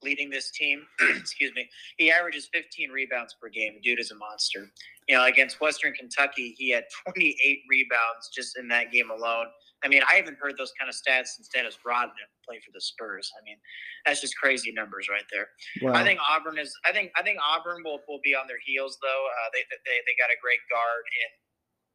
leading 0.02 0.30
this 0.30 0.50
team. 0.50 0.82
excuse 1.16 1.52
me. 1.54 1.68
He 1.96 2.10
averages 2.10 2.48
15 2.52 2.90
rebounds 2.90 3.36
per 3.40 3.48
game. 3.48 3.80
Dude 3.82 4.00
is 4.00 4.10
a 4.10 4.16
monster. 4.16 4.66
You 5.08 5.16
know, 5.16 5.24
against 5.24 5.60
Western 5.60 5.92
Kentucky, 5.94 6.54
he 6.56 6.70
had 6.70 6.84
28 7.08 7.60
rebounds 7.68 8.30
just 8.34 8.58
in 8.58 8.68
that 8.68 8.92
game 8.92 9.10
alone. 9.10 9.46
I 9.82 9.88
mean, 9.88 10.02
I 10.08 10.14
haven't 10.14 10.36
heard 10.38 10.56
those 10.58 10.72
kind 10.78 10.90
of 10.90 10.94
stats 10.94 11.36
since 11.36 11.48
Dennis 11.48 11.78
Rodman 11.86 12.28
played 12.46 12.62
for 12.62 12.70
the 12.72 12.80
Spurs. 12.80 13.32
I 13.32 13.40
mean, 13.44 13.56
that's 14.04 14.20
just 14.20 14.36
crazy 14.36 14.72
numbers 14.72 15.08
right 15.10 15.24
there. 15.32 15.48
Wow. 15.80 15.98
I 15.98 16.04
think 16.04 16.20
Auburn 16.20 16.58
is. 16.58 16.72
I 16.84 16.92
think 16.92 17.10
I 17.16 17.22
think 17.22 17.38
Auburn 17.40 17.80
will, 17.82 18.00
will 18.06 18.20
be 18.22 18.34
on 18.36 18.46
their 18.46 18.60
heels 18.62 18.98
though. 19.00 19.24
Uh, 19.24 19.48
they, 19.54 19.64
they 19.72 19.96
they 20.04 20.14
got 20.20 20.28
a 20.28 20.36
great 20.44 20.60
guard 20.68 21.04
in 21.24 21.28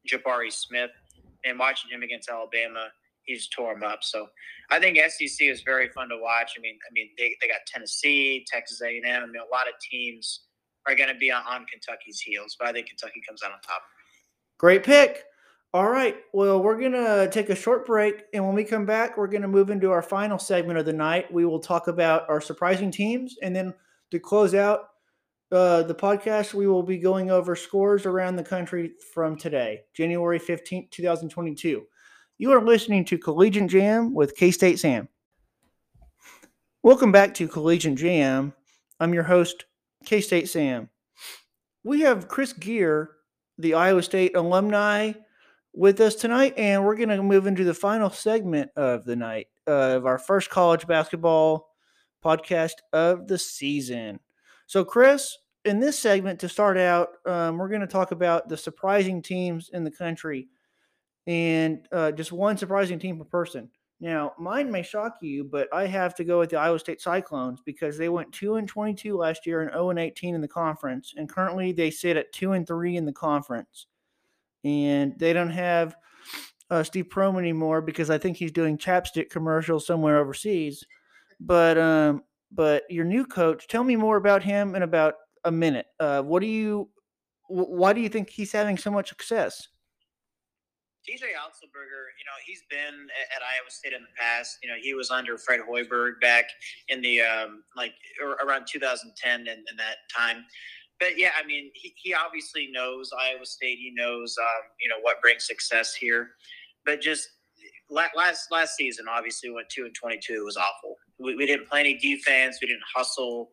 Jabari 0.10 0.52
Smith, 0.52 0.90
and 1.46 1.60
watching 1.60 1.92
him 1.92 2.04
against 2.04 2.30
Alabama, 2.30 2.88
he 3.24 3.36
just 3.36 3.52
tore 3.52 3.74
him 3.74 3.84
up. 3.84 4.00
So 4.02 4.28
I 4.70 4.80
think 4.80 4.98
SEC 4.98 5.48
is 5.48 5.62
very 5.62 5.90
fun 5.90 6.10
to 6.10 6.18
watch. 6.18 6.54
I 6.58 6.62
mean, 6.62 6.78
I 6.88 6.92
mean 6.94 7.10
they, 7.18 7.36
they 7.42 7.48
got 7.48 7.60
Tennessee, 7.68 8.46
Texas 8.48 8.82
A&M. 8.82 9.06
I 9.06 9.26
mean, 9.26 9.36
a 9.36 9.54
lot 9.54 9.68
of 9.68 9.74
teams 9.80 10.42
are 10.88 10.96
going 10.96 11.10
to 11.10 11.16
be 11.16 11.32
on, 11.32 11.44
on 11.48 11.66
Kentucky's 11.66 12.20
heels, 12.20 12.56
but 12.60 12.68
I 12.68 12.72
think 12.72 12.88
Kentucky 12.88 13.22
comes 13.28 13.42
out 13.44 13.52
on 13.52 13.60
top. 13.62 13.82
Great 14.58 14.84
pick. 14.84 15.24
All 15.74 15.90
right. 15.90 16.16
Well, 16.32 16.64
we're 16.64 16.80
going 16.80 16.94
to 16.94 17.30
take 17.30 17.50
a 17.50 17.56
short 17.56 17.86
break. 17.86 18.24
And 18.34 18.46
when 18.46 18.56
we 18.56 18.64
come 18.64 18.86
back, 18.86 19.18
we're 19.18 19.28
going 19.28 19.42
to 19.42 19.48
move 19.48 19.70
into 19.70 19.92
our 19.92 20.02
final 20.02 20.40
segment 20.40 20.80
of 20.80 20.86
the 20.86 20.94
night. 20.94 21.32
We 21.34 21.44
will 21.44 21.60
talk 21.60 21.88
about 21.88 22.30
our 22.30 22.40
surprising 22.40 22.92
teams. 22.92 23.36
And 23.42 23.54
then 23.54 23.74
to 24.12 24.20
close 24.20 24.56
out 24.56 24.92
uh, 25.52 25.84
the 25.84 25.96
podcast, 25.96 26.54
we 26.54 26.68
will 26.68 26.84
be 26.84 26.98
going 26.98 27.30
over 27.30 27.56
scores 27.56 28.06
around 28.06 28.36
the 28.36 28.44
country 28.44 28.94
from 29.14 29.38
today, 29.38 29.82
January 29.94 30.40
15th, 30.40 30.90
2022. 30.92 31.86
You 32.38 32.52
are 32.52 32.64
listening 32.64 33.06
to 33.06 33.18
Collegiate 33.18 33.70
Jam 33.70 34.14
with 34.14 34.36
K 34.36 34.52
State 34.52 34.80
Sam. 34.80 35.08
Welcome 36.84 37.12
back 37.12 37.34
to 37.36 37.48
Collegiate 37.48 37.96
Jam. 37.96 38.54
I'm 39.00 39.14
your 39.14 39.24
host, 39.24 39.66
K 40.06 40.20
State 40.20 40.50
Sam. 40.50 40.90
We 41.84 42.02
have 42.02 42.28
Chris 42.28 42.52
Gear, 42.52 43.12
the 43.58 43.76
Iowa 43.76 44.02
State 44.02 44.36
alumni, 44.36 45.14
with 45.74 46.02
us 46.02 46.16
tonight, 46.16 46.56
and 46.58 46.84
we're 46.84 46.96
going 46.96 47.10
to 47.10 47.22
move 47.22 47.48
into 47.48 47.64
the 47.64 47.74
final 47.74 48.10
segment 48.10 48.72
of 48.76 49.06
the 49.06 49.16
night 49.16 49.48
of 49.68 50.06
our 50.06 50.18
first 50.18 50.50
college 50.50 50.88
basketball 50.88 51.70
podcast 52.24 52.74
of 52.92 53.28
the 53.28 53.38
season. 53.38 54.20
So, 54.68 54.84
Chris, 54.84 55.38
in 55.64 55.80
this 55.80 55.98
segment, 55.98 56.40
to 56.40 56.50
start 56.50 56.78
out, 56.78 57.10
um, 57.26 57.58
we're 57.58 57.70
going 57.70 57.82
to 57.82 57.88
talk 57.88 58.12
about 58.12 58.50
the 58.50 58.58
surprising 58.58 59.22
teams 59.22 59.70
in 59.74 59.84
the 59.84 59.92
country 59.92 60.48
and 61.28 61.88
uh, 61.92 62.12
just 62.12 62.32
one 62.32 62.58
surprising 62.58 63.00
team 63.00 63.18
per 63.18 63.26
person. 63.26 63.70
Now, 64.00 64.34
mine 64.38 64.70
may 64.72 64.84
shock 64.84 65.18
you, 65.22 65.44
but 65.44 65.68
I 65.74 65.88
have 65.88 66.16
to 66.16 66.24
go 66.24 66.40
with 66.40 66.50
the 66.50 66.58
Iowa 66.58 66.78
State 66.78 67.02
Cyclones 67.02 67.62
because 67.66 67.98
they 67.98 68.10
went 68.10 68.32
two 68.34 68.56
and 68.56 68.68
twenty-two 68.68 69.18
last 69.18 69.46
year 69.46 69.62
and 69.62 69.72
0 69.72 69.92
and 69.92 70.00
18 70.00 70.36
in 70.36 70.42
the 70.42 70.48
conference, 70.48 71.14
and 71.16 71.30
currently 71.30 71.72
they 71.72 71.90
sit 71.90 72.18
at 72.18 72.32
two 72.34 72.52
and 72.52 72.68
three 72.68 72.98
in 72.98 73.06
the 73.06 73.14
conference. 73.14 73.88
And 74.66 75.18
they 75.18 75.32
don't 75.32 75.52
have 75.52 75.96
uh, 76.70 76.84
Steve 76.84 77.08
Prohm 77.10 77.40
anymore 77.40 77.82
because 77.82 78.10
I 78.10 78.18
think 78.18 78.36
he's 78.36 78.52
doing 78.52 78.78
chapstick 78.78 79.30
commercials 79.30 79.88
somewhere 79.88 80.18
overseas. 80.18 80.84
But 81.40 81.78
um, 81.78 82.24
but 82.56 82.84
your 82.90 83.06
new 83.06 83.26
coach, 83.26 83.68
tell 83.68 83.84
me 83.84 83.96
more 83.96 84.18
about 84.18 84.44
him 84.44 84.76
in 84.76 84.84
about 84.84 85.16
a 85.44 85.52
minute. 85.52 85.88
Uh, 86.00 86.22
what 86.22 86.42
do 86.42 86.48
you? 86.48 86.90
Why 87.48 87.94
do 87.94 88.02
you 88.02 88.10
think 88.10 88.30
he's 88.30 88.52
having 88.52 88.78
so 88.78 88.90
much 88.90 89.10
success? 89.10 89.68
TJ 91.08 91.22
Otzelberger, 91.38 92.10
you 92.18 92.26
know, 92.26 92.38
he's 92.44 92.64
been 92.68 93.08
at 93.36 93.42
Iowa 93.44 93.70
State 93.70 93.94
in 93.94 94.02
the 94.02 94.08
past. 94.18 94.58
You 94.64 94.70
know, 94.70 94.76
he 94.82 94.96
was 94.96 95.12
under 95.12 95.38
Fred 95.38 95.60
Hoiberg 95.60 96.20
back 96.20 96.46
in 96.90 97.00
the 97.02 97.22
um, 97.22 97.64
like 97.78 97.94
around 98.44 98.66
2010 98.68 99.40
and, 99.42 99.48
that 99.78 99.98
time. 100.16 100.46
But 101.00 101.20
yeah, 101.20 101.32
I 101.40 101.46
mean, 101.46 101.70
he, 101.76 101.94
he 101.96 102.16
obviously 102.16 102.70
knows 102.72 103.12
Iowa 103.20 103.46
State. 103.46 103.78
He 103.78 103.94
knows, 103.96 104.36
um, 104.40 104.64
you 104.82 104.90
know, 104.90 104.96
what 105.02 105.22
brings 105.22 105.46
success 105.46 105.94
here. 105.94 106.32
But 106.86 107.02
just 107.02 107.28
last 107.90 108.48
last 108.52 108.76
season, 108.76 109.06
obviously 109.08 109.52
went 109.52 109.70
two 109.70 109.86
and 109.86 109.94
22. 109.94 110.34
It 110.34 110.44
was 110.44 110.58
awful. 110.58 110.96
We, 111.20 111.36
we 111.36 111.46
didn't 111.46 111.68
play 111.68 111.82
any 111.82 111.98
defense. 111.98 112.58
We 112.62 112.68
didn't 112.68 112.84
hustle. 112.94 113.52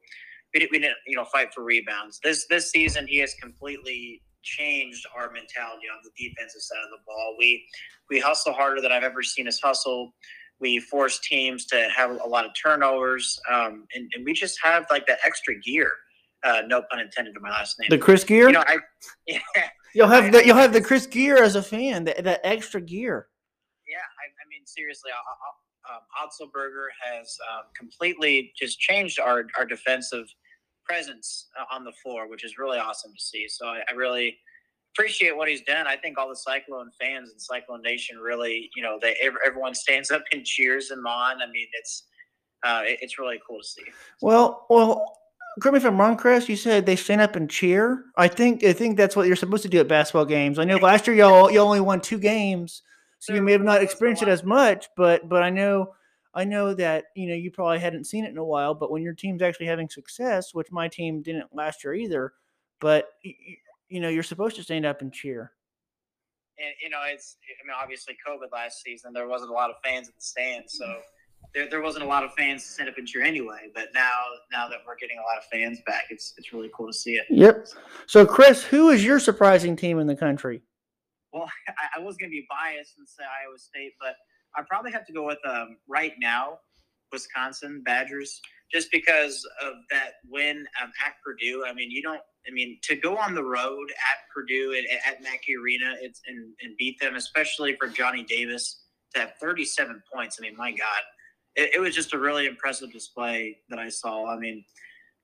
We 0.55 0.61
didn't, 0.61 0.73
we 0.73 0.79
didn't, 0.79 0.97
you 1.07 1.17
know, 1.17 1.25
fight 1.25 1.55
for 1.55 1.65
rebounds. 1.65 2.21
This 2.23 2.47
this 2.49 2.71
season, 2.71 3.07
he 3.07 3.19
has 3.19 3.35
completely 3.41 4.23
changed 4.43 5.07
our 5.17 5.31
mentality 5.31 5.87
on 5.93 6.01
the 6.03 6.11
defensive 6.29 6.61
side 6.61 6.83
of 6.85 6.91
the 6.91 7.03
ball. 7.07 7.37
We 7.39 7.65
we 8.11 8.21
hustle 8.21 8.53
harder 8.53 8.81
than 8.81 8.93
I've 8.93 9.05
ever 9.05 9.23
seen 9.23 9.49
us 9.49 9.61
hustle. 9.61 10.15
We 10.61 10.79
force 10.79 11.19
teams 11.21 11.67
to 11.67 11.89
have 11.97 12.11
a 12.11 12.29
lot 12.29 12.45
of 12.45 12.53
turnovers, 12.61 13.39
um, 13.51 13.87
and, 13.95 14.09
and 14.15 14.25
we 14.25 14.33
just 14.33 14.59
have 14.63 14.87
like 14.91 15.07
that 15.07 15.19
extra 15.25 15.59
gear. 15.59 15.91
Uh, 16.45 16.63
no 16.67 16.83
pun 16.91 17.01
intended 17.01 17.35
to 17.35 17.41
my 17.41 17.51
last 17.51 17.79
name. 17.79 17.89
The 17.89 17.99
Chris 17.99 18.25
Gear. 18.25 18.49
You 18.49 18.53
know, 18.53 18.65
I, 18.67 18.79
yeah, 19.27 19.39
you'll 19.95 20.09
have 20.09 20.25
I, 20.25 20.31
the 20.31 20.47
you'll 20.47 20.57
have 20.57 20.73
the 20.73 20.81
Chris 20.81 21.07
Gear 21.07 21.43
as 21.43 21.55
a 21.55 21.63
fan. 21.63 22.05
That, 22.05 22.25
that 22.25 22.41
extra 22.45 22.81
gear. 22.81 23.29
Yeah, 23.89 23.99
I, 23.99 24.27
I 24.27 24.45
mean 24.51 24.67
seriously, 24.67 25.11
um, 25.93 26.01
Otzelberger 26.21 26.87
has 27.05 27.37
um, 27.53 27.65
completely 27.77 28.53
just 28.57 28.79
changed 28.79 29.19
our 29.19 29.45
our 29.59 29.65
defensive 29.65 30.27
presence 30.85 31.49
uh, 31.59 31.75
on 31.75 31.85
the 31.85 31.93
floor, 32.03 32.29
which 32.29 32.45
is 32.45 32.59
really 32.59 32.79
awesome 32.79 33.13
to 33.13 33.23
see. 33.23 33.47
So 33.49 33.67
I, 33.67 33.83
I, 33.89 33.95
really 33.95 34.37
appreciate 34.95 35.37
what 35.37 35.49
he's 35.49 35.63
done. 35.63 35.87
I 35.87 35.97
think 35.97 36.19
all 36.19 36.29
the 36.29 36.37
Cyclone 36.37 36.91
fans 37.01 37.31
and 37.31 37.41
Cyclone 37.41 37.83
Nation 37.83 38.19
really, 38.19 38.69
you 38.75 38.83
know, 38.83 38.99
they 39.01 39.17
everyone 39.23 39.75
stands 39.75 40.11
up 40.11 40.23
and 40.33 40.45
cheers 40.45 40.91
him 40.91 41.07
on. 41.07 41.41
I 41.41 41.47
mean, 41.47 41.69
it's 41.73 42.05
uh, 42.65 42.83
it, 42.85 42.99
it's 43.03 43.19
really 43.19 43.41
cool 43.47 43.61
to 43.61 43.67
see. 43.67 43.83
Well, 44.21 44.67
well. 44.69 45.19
Correct 45.61 45.75
me 45.75 45.79
if 45.81 45.85
I'm 45.85 46.01
wrong, 46.01 46.17
Chris. 46.17 46.49
You 46.49 46.57
said 46.57 46.87
they 46.87 46.97
stand 46.97 47.21
up 47.21 47.37
and 47.37 47.51
cheer. 47.51 48.07
I 48.17 48.27
think 48.27 48.65
I 48.65 48.73
think 48.73 48.97
that's 48.97 49.15
what 49.15 49.27
you're 49.27 49.37
supposed 49.37 49.65
to 49.65 49.69
do 49.69 49.81
at 49.81 49.89
basketball 49.89 50.25
games. 50.25 50.59
I 50.59 50.65
know 50.65 50.79
last 50.79 51.07
year 51.07 51.15
y'all 51.15 51.51
you 51.51 51.59
only 51.59 51.81
won 51.81 52.01
two 52.01 52.19
games, 52.19 52.81
so 53.23 53.33
you 53.33 53.41
may 53.41 53.53
have 53.53 53.63
not 53.63 53.83
experienced 53.83 54.25
it 54.25 54.29
as 54.29 54.43
much. 54.43 54.89
But 54.97 55.29
but 55.29 55.45
I 55.45 55.51
know 55.51 55.95
I 56.35 56.43
know 56.43 56.75
that 56.75 57.05
you 57.15 57.29
know 57.29 57.35
you 57.35 57.53
probably 57.53 57.79
hadn't 57.79 58.05
seen 58.05 58.25
it 58.25 58.31
in 58.31 58.37
a 58.37 58.45
while, 58.45 58.75
but 58.75 58.91
when 58.91 59.01
your 59.01 59.15
team's 59.15 59.43
actually 59.43 59.67
having 59.67 59.89
success, 59.89 60.53
which 60.53 60.73
my 60.73 60.89
team 60.89 61.23
didn't 61.23 61.55
last 61.55 61.85
year 61.85 61.95
either, 61.95 62.33
but 62.81 63.11
you 63.23 64.01
know 64.01 64.09
you're 64.09 64.25
supposed 64.25 64.57
to 64.57 64.65
stand 64.65 64.85
up 64.85 65.03
and 65.03 65.13
cheer. 65.13 65.53
And 66.59 66.75
you 66.83 66.91
know, 66.91 66.99
it's 67.07 67.37
I 67.49 67.65
mean, 67.65 67.77
obviously 67.81 68.17
COVID 68.27 68.51
last 68.53 68.83
season, 68.83 69.13
there 69.13 69.29
wasn't 69.29 69.53
a 69.53 69.55
lot 69.55 69.71
of 69.71 69.77
fans 69.85 70.09
in 70.09 70.15
the 70.17 70.23
stands, 70.23 70.77
so 70.77 70.85
mm. 70.85 71.01
there, 71.55 71.71
there 71.71 71.81
wasn't 71.81 72.05
a 72.05 72.09
lot 72.09 72.25
of 72.25 72.35
fans 72.35 72.65
to 72.65 72.73
stand 72.73 72.89
up 72.89 72.99
and 72.99 73.07
cheer 73.07 73.23
anyway. 73.23 73.71
But 73.73 73.91
now 73.95 74.11
now 74.51 74.69
that 74.69 74.79
we're 74.85 74.97
getting 74.97 75.19
a 75.19 75.23
lot 75.23 75.39
of 75.39 75.45
fans 75.45 75.79
back, 75.87 76.07
it's 76.11 76.35
it's 76.37 76.53
really 76.53 76.71
cool 76.75 76.89
to 76.89 76.93
see 76.93 77.13
it. 77.13 77.27
Yep. 77.31 77.69
So 78.07 78.27
Chris, 78.27 78.65
who 78.65 78.91
is 78.91 79.05
your 79.05 79.21
surprising 79.21 79.77
team 79.77 80.01
in 80.01 80.09
the 80.09 80.17
country? 80.17 80.63
Well, 81.33 81.49
I, 81.69 82.01
I 82.01 82.03
was 82.03 82.17
going 82.17 82.31
to 82.31 82.35
be 82.35 82.47
biased 82.49 82.99
and 82.99 83.09
say 83.09 83.25
Iowa 83.25 83.59
State, 83.59 83.93
but 84.01 84.17
I 84.57 84.63
probably 84.69 84.93
have 84.93 85.07
to 85.07 85.13
go 85.13 85.27
with 85.27 85.39
um, 85.49 85.77
right 85.89 86.13
now, 86.21 86.59
Wisconsin 87.11 87.83
Badgers, 87.85 88.41
just 88.73 88.91
because 88.91 89.47
of 89.63 89.75
that 89.91 90.13
win 90.29 90.67
um, 90.83 90.91
at 91.05 91.15
Purdue. 91.25 91.65
I 91.67 91.73
mean, 91.75 91.91
you 91.91 92.03
don't. 92.03 92.21
I 92.47 92.51
mean, 92.51 92.79
to 92.83 92.97
go 92.97 93.17
on 93.17 93.35
the 93.35 93.45
road 93.45 93.91
at 93.91 94.19
Purdue 94.35 94.75
and 94.77 94.87
at 95.07 95.23
Mackey 95.23 95.55
Arena, 95.57 95.95
it's 96.01 96.21
and, 96.27 96.53
and 96.63 96.77
beat 96.77 96.99
them, 97.01 97.15
especially 97.15 97.77
for 97.77 97.87
Johnny 97.87 98.25
Davis 98.25 98.85
to 99.15 99.21
have 99.21 99.35
37 99.41 100.03
points. 100.13 100.39
I 100.41 100.43
mean, 100.43 100.57
my 100.57 100.71
God, 100.71 101.03
it, 101.55 101.71
it 101.77 101.81
was 101.81 101.95
just 101.95 102.15
a 102.15 102.19
really 102.19 102.47
impressive 102.47 102.93
display 102.93 103.59
that 103.69 103.79
I 103.79 103.89
saw. 103.89 104.27
I 104.27 104.39
mean. 104.39 104.65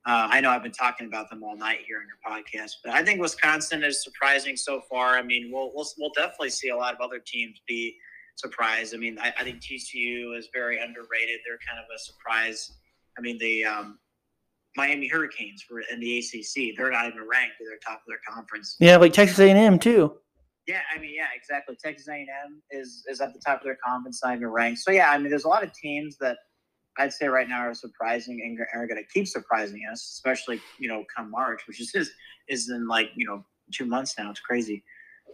Uh, 0.09 0.27
I 0.31 0.41
know 0.41 0.49
I've 0.49 0.63
been 0.63 0.73
talking 0.73 1.07
about 1.07 1.29
them 1.29 1.43
all 1.45 1.55
night 1.55 1.81
here 1.87 1.99
on 1.99 2.07
your 2.07 2.17
podcast, 2.25 2.77
but 2.83 2.95
I 2.95 3.05
think 3.05 3.21
Wisconsin 3.21 3.85
is 3.85 4.03
surprising 4.03 4.57
so 4.57 4.81
far. 4.89 5.19
I 5.19 5.23
mean, 5.23 5.51
we'll, 5.53 5.71
we'll, 5.75 5.87
we'll 5.99 6.13
definitely 6.17 6.49
see 6.49 6.71
a 6.71 6.77
lot 6.77 6.95
of 6.95 7.01
other 7.03 7.19
teams 7.19 7.61
be 7.69 7.95
surprised. 8.37 8.95
I 8.95 8.97
mean, 8.97 9.19
I, 9.19 9.35
I, 9.39 9.45
think 9.45 9.61
TCU 9.61 10.35
is 10.39 10.49
very 10.51 10.81
underrated. 10.81 11.41
They're 11.45 11.59
kind 11.59 11.79
of 11.79 11.85
a 11.95 11.99
surprise. 11.99 12.73
I 13.19 13.21
mean, 13.21 13.37
the 13.37 13.67
um, 13.67 13.99
Miami 14.79 15.09
Hurricanes 15.09 15.67
were 15.71 15.83
in 15.93 16.01
the 16.01 16.19
ACC. 16.21 16.75
They're 16.75 16.91
not 16.91 17.07
even 17.07 17.29
ranked; 17.29 17.57
they're 17.61 17.77
top 17.87 17.99
of 17.99 18.07
their 18.07 18.21
conference. 18.27 18.77
Yeah, 18.81 18.97
like 18.97 19.13
Texas 19.13 19.39
A&M 19.39 19.79
too. 19.79 20.15
Yeah, 20.67 20.81
I 20.95 20.99
mean, 20.99 21.13
yeah, 21.15 21.27
exactly. 21.37 21.77
Texas 21.77 22.09
A&M 22.09 22.63
is 22.71 23.05
is 23.09 23.21
at 23.21 23.35
the 23.35 23.41
top 23.41 23.59
of 23.59 23.65
their 23.65 23.79
conference, 23.85 24.25
not 24.25 24.37
even 24.37 24.49
ranked. 24.49 24.81
So 24.81 24.91
yeah, 24.91 25.11
I 25.11 25.19
mean, 25.19 25.29
there's 25.29 25.45
a 25.45 25.49
lot 25.49 25.65
of 25.65 25.75
teams 25.75 26.17
that 26.19 26.39
I'd 26.99 27.13
say 27.13 27.29
right 27.29 27.49
now 27.49 27.61
are 27.61 27.75
surprising 27.75 28.41
and 28.45 28.59
are 28.75 28.87
going 28.87 29.03
to 29.03 29.09
keep 29.09 29.29
surprising 29.29 29.83
us, 29.91 30.01
especially 30.03 30.61
you 30.79 30.89
know 30.89 31.05
come 31.15 31.31
March, 31.31 31.67
which 31.67 31.81
is 31.81 31.95
is, 31.95 32.11
is 32.49 32.69
in 32.71 32.87
like 32.89 33.11
you 33.17 33.27
know 33.27 33.45
two 33.73 33.87
months 33.87 34.15
now. 34.19 34.31
It's 34.31 34.41
crazy. 34.41 34.83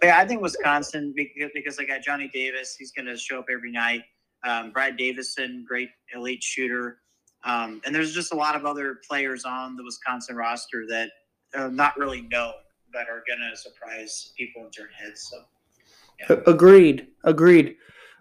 But 0.00 0.09
yeah, 0.09 0.18
I 0.18 0.27
think 0.27 0.42
Wisconsin 0.42 1.14
because, 1.16 1.77
they 1.77 1.87
got 1.87 2.03
Johnny 2.03 2.29
Davis. 2.33 2.77
He's 2.79 2.92
going 2.92 3.07
to 3.07 3.16
show 3.16 3.38
up 3.38 3.46
every 3.50 3.70
night. 3.70 4.03
Um, 4.42 4.72
Brad 4.72 4.96
Davison, 4.96 5.64
great 5.66 5.88
elite 6.14 6.42
shooter. 6.42 6.98
Um, 7.44 7.81
and 7.85 7.94
there's 7.94 8.14
just 8.14 8.33
a 8.33 8.37
lot 8.37 8.57
of 8.57 8.64
other 8.64 8.98
players 9.09 9.44
on 9.44 9.77
the 9.77 9.85
Wisconsin 9.85 10.37
roster 10.37 10.87
that 10.88 11.11
are 11.55 11.70
not 11.70 11.96
really 11.96 12.22
known, 12.22 12.55
but 12.92 13.03
are 13.03 13.22
going 13.27 13.50
to 13.50 13.57
surprise 13.57 14.33
people 14.37 14.64
and 14.64 14.72
turn 14.72 14.88
heads. 14.92 15.31
So, 15.31 15.42
yeah. 16.20 16.40
agreed, 16.46 17.09
agreed. 17.22 17.77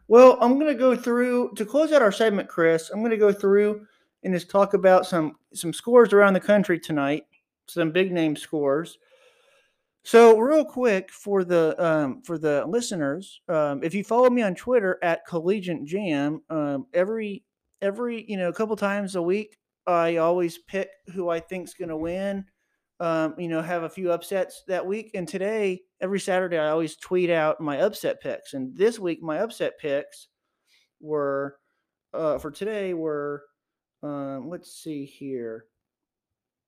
Well, 0.08 0.38
I'm 0.42 0.60
going 0.60 0.72
to 0.72 0.80
go 0.80 0.96
through 0.96 1.54
to 1.56 1.66
close 1.66 1.92
out 1.92 2.02
our 2.02 2.12
segment, 2.12 2.50
Chris. 2.50 2.89
I'm 2.89 3.00
going 3.00 3.12
to 3.12 3.18
go 3.18 3.32
through 3.32 3.86
and 4.24 4.34
just 4.34 4.50
talk 4.50 4.74
about 4.74 5.06
some 5.06 5.36
some 5.54 5.74
scores 5.74 6.13
around 6.13 6.34
the 6.34 6.39
country 6.39 6.80
tonight, 6.80 7.24
some 7.68 7.92
big 7.92 8.12
name 8.12 8.36
scores. 8.36 8.98
So, 10.06 10.38
real 10.38 10.66
quick 10.66 11.12
for 11.12 11.46
the 11.46 11.76
um, 11.84 12.22
for 12.24 12.38
the 12.38 12.66
listeners, 12.68 13.39
um, 13.48 13.82
if 13.84 13.94
you 13.94 14.04
follow 14.04 14.30
me 14.30 14.42
on 14.42 14.56
Twitter 14.56 15.00
at 15.02 15.26
Collegiate 15.26 15.86
Jam, 15.86 16.42
um, 16.50 16.88
every 16.94 17.44
every 17.82 18.26
you 18.30 18.36
know 18.36 18.50
a 18.50 18.54
couple 18.54 18.76
times 18.76 19.16
a 19.16 19.22
week, 19.22 19.58
I 19.88 20.18
always 20.18 20.58
pick 20.58 20.89
who 21.13 21.30
I 21.30 21.39
think's 21.39 21.74
going 21.74 21.89
to 21.89 21.98
win. 21.98 22.46
Um, 23.00 23.36
you 23.38 23.48
know, 23.48 23.62
have 23.62 23.84
a 23.84 23.89
few 23.89 24.12
upsets 24.12 24.63
that 24.68 24.86
week. 24.86 25.12
And 25.13 25.28
today, 25.28 25.82
every 26.04 26.20
Saturday, 26.20 26.58
I 26.58 26.70
always 26.70 26.98
tweet 26.98 27.30
out 27.30 27.62
my 27.62 27.80
upset 27.80 28.22
picks. 28.22 28.54
And 28.54 28.76
this 28.78 29.00
week, 29.00 29.24
my 29.24 29.39
upset 29.39 29.80
picks 29.80 30.28
were 31.00 31.58
uh, 32.13 32.38
for 32.38 32.52
today 32.52 32.94
were 32.94 33.44
um, 34.04 34.50
let's 34.50 34.76
see 34.76 35.06
here. 35.06 35.66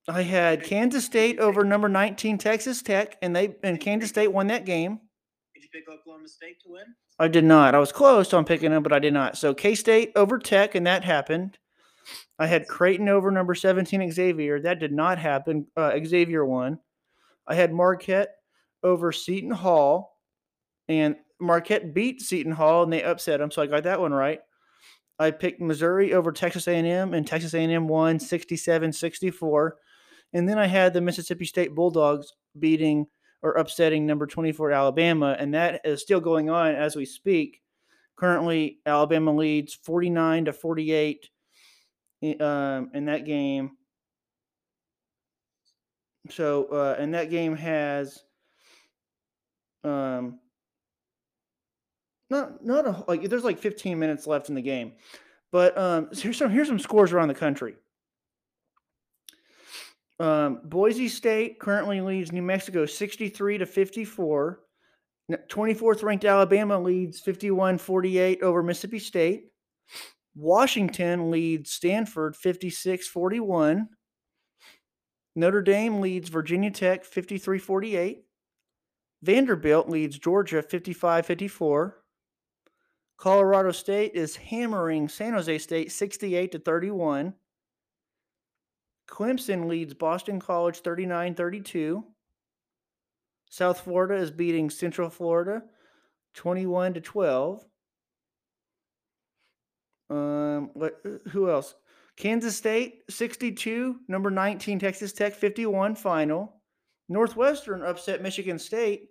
I 0.08 0.22
had 0.22 0.64
Kansas 0.64 1.04
State 1.04 1.40
over 1.40 1.64
number 1.64 1.90
19 1.90 2.38
Texas 2.38 2.82
Tech, 2.82 3.18
and 3.22 3.36
they 3.36 3.56
and 3.62 3.80
Kansas 3.80 4.10
State 4.10 4.32
won 4.32 4.48
that 4.48 4.66
game. 4.66 5.00
Did 5.54 5.64
you 5.64 5.70
pick 5.72 5.90
Oklahoma 5.90 6.30
State 6.30 6.62
to 6.64 6.72
win? 6.72 6.86
I 7.20 7.28
did 7.28 7.44
not. 7.44 7.76
I 7.76 7.80
was 7.80 7.92
close 7.92 8.34
on 8.34 8.46
picking 8.46 8.72
them, 8.72 8.84
but 8.84 8.94
I 8.94 9.00
did 9.00 9.14
not. 9.14 9.38
So 9.38 9.54
K 9.54 9.76
State 9.76 10.14
over 10.16 10.40
Tech, 10.40 10.76
and 10.76 10.88
that 10.88 11.04
happened. 11.04 11.58
I 12.38 12.46
had 12.46 12.68
Creighton 12.68 13.10
over 13.10 13.32
number 13.32 13.56
17 13.56 14.12
Xavier. 14.12 14.62
That 14.62 14.80
did 14.80 14.92
not 14.94 15.18
happen. 15.18 15.68
Uh, 15.76 15.98
Xavier 16.06 16.46
won. 16.46 16.80
I 17.48 17.56
had 17.56 17.74
Marquette 17.74 18.36
over 18.86 19.12
Seton 19.12 19.52
Hall, 19.52 20.18
and 20.88 21.16
Marquette 21.42 21.94
beat 21.94 22.22
Seton 22.22 22.54
Hall, 22.54 22.84
and 22.84 22.94
they 22.94 23.04
upset 23.04 23.40
them, 23.40 23.52
so 23.52 23.62
I 23.62 23.68
got 23.68 23.84
that 23.84 24.00
one 24.00 24.14
right. 24.14 24.40
I 25.18 25.32
picked 25.32 25.62
Missouri 25.62 26.14
over 26.14 26.32
Texas 26.32 26.68
A&M, 26.68 27.14
and 27.14 27.26
Texas 27.26 27.54
A&M 27.54 27.88
won 27.88 28.20
67-64. 28.20 29.72
And 30.34 30.48
then 30.48 30.60
I 30.60 30.68
had 30.68 30.94
the 30.94 31.02
Mississippi 31.02 31.46
State 31.46 31.74
Bulldogs 31.74 32.34
beating 32.60 33.08
or 33.42 33.54
upsetting 33.54 34.06
number 34.06 34.28
24 34.28 34.72
Alabama, 34.72 35.36
and 35.40 35.54
that 35.54 35.82
is 35.84 36.02
still 36.02 36.20
going 36.20 36.50
on 36.50 36.76
as 36.76 36.96
we 36.96 37.06
speak. 37.06 37.62
Currently, 38.18 38.80
Alabama 38.86 39.34
leads 39.34 39.74
49 39.74 40.46
to 40.46 40.54
48 40.54 41.30
um, 42.40 42.90
in 42.94 43.06
that 43.06 43.26
game. 43.26 43.72
So, 46.30 46.66
uh, 46.66 46.96
and 47.00 47.14
that 47.14 47.30
game 47.30 47.56
has 47.56 48.25
um, 49.86 50.40
not 52.30 52.66
not 52.66 52.88
a, 52.88 53.04
like 53.08 53.30
there's 53.30 53.44
like 53.44 53.60
15 53.60 53.98
minutes 54.00 54.26
left 54.28 54.50
in 54.50 54.56
the 54.56 54.62
game, 54.62 54.94
but 55.52 55.78
um, 55.78 56.10
here's 56.12 56.38
some 56.38 56.50
here's 56.50 56.68
some 56.68 56.80
scores 56.80 57.14
around 57.14 57.28
the 57.28 57.36
country. 57.36 57.76
Um, 60.20 60.62
Boise 60.64 61.10
State 61.10 61.60
currently 61.60 62.02
leads 62.02 62.32
New 62.32 62.42
Mexico 62.42 62.86
63 62.86 63.60
to 63.60 63.66
54. 63.66 64.60
24th 65.50 66.04
ranked 66.04 66.24
Alabama 66.24 66.80
leads 66.80 67.20
51 67.20 67.78
48 67.78 68.42
over 68.42 68.64
Mississippi 68.64 69.00
State. 69.00 69.46
Washington 70.36 71.32
leads 71.32 71.72
Stanford 71.72 72.36
56 72.36 73.08
41. 73.08 73.88
Notre 75.36 75.62
Dame 75.62 76.00
leads 76.00 76.30
Virginia 76.30 76.72
Tech 76.72 77.06
53 77.06 77.60
48. 77.60 78.26
Vanderbilt 79.26 79.90
leads 79.90 80.20
Georgia 80.20 80.62
55 80.62 81.26
54. 81.26 81.98
Colorado 83.18 83.72
State 83.72 84.12
is 84.14 84.36
hammering 84.36 85.10
San 85.10 85.34
Jose 85.34 85.58
State 85.58 85.92
68 85.92 86.52
to 86.52 86.60
31. 86.60 87.34
Clemson 89.10 89.68
leads 89.68 89.96
Boston 89.96 90.40
College 90.40 90.80
39 90.80 91.34
32. 91.34 92.04
South 93.50 93.80
Florida 93.80 94.16
is 94.16 94.30
beating 94.30 94.70
Central 94.70 95.10
Florida 95.10 95.64
21 96.36 96.94
to 96.94 97.02
12. 97.02 97.66
Um, 100.12 100.70
what, 100.74 101.02
who 101.30 101.50
else? 101.50 101.74
Kansas 102.16 102.56
State 102.56 103.02
62, 103.10 104.02
number 104.08 104.30
19 104.30 104.78
Texas 104.78 105.14
Tech 105.14 105.34
51 105.34 105.96
final. 105.96 106.62
Northwestern 107.10 107.82
upset 107.82 108.22
Michigan 108.22 108.60
State. 108.60 109.10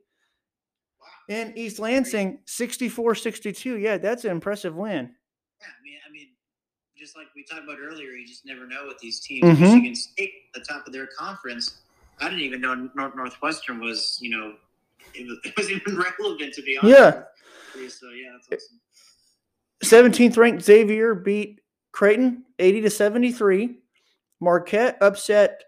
And 1.29 1.57
East 1.57 1.79
Lansing 1.79 2.41
64-62. 2.47 3.81
Yeah, 3.81 3.99
that's 3.99 4.25
an 4.25 4.31
impressive 4.31 4.75
win. 4.75 5.11
Yeah, 5.61 5.67
I 5.67 5.83
mean, 5.83 5.99
I 6.07 6.13
mean, 6.13 6.29
just 6.97 7.17
like 7.17 7.27
we 7.35 7.45
talked 7.45 7.65
about 7.65 7.79
earlier, 7.83 8.11
you 8.11 8.27
just 8.27 8.45
never 8.45 8.67
know 8.67 8.87
with 8.87 8.99
these 8.99 9.21
teams. 9.21 9.45
Mm-hmm. 9.45 9.63
Michigan 9.63 9.95
State, 9.95 10.33
the 10.55 10.61
top 10.61 10.87
of 10.87 10.93
their 10.93 11.09
conference. 11.19 11.79
I 12.21 12.29
didn't 12.29 12.41
even 12.41 12.61
know 12.61 12.91
North 12.95 13.17
Northwestern 13.17 13.81
was, 13.81 14.19
you 14.21 14.31
know, 14.31 14.55
it 15.15 15.27
was, 15.27 15.39
it 15.45 15.57
was 15.57 15.71
even 15.71 15.97
relevant 15.97 16.55
to 16.55 16.63
be 16.63 16.79
honest. 16.79 16.99
Yeah. 16.99 17.89
So 17.89 18.11
yeah, 18.11 18.37
that's 18.49 18.65
awesome. 18.65 20.13
17th 20.13 20.37
ranked 20.37 20.63
Xavier 20.63 21.15
beat 21.15 21.61
Creighton 21.93 22.45
80 22.59 22.81
to 22.83 22.91
73. 22.91 23.79
Marquette 24.41 24.99
upset 25.01 25.65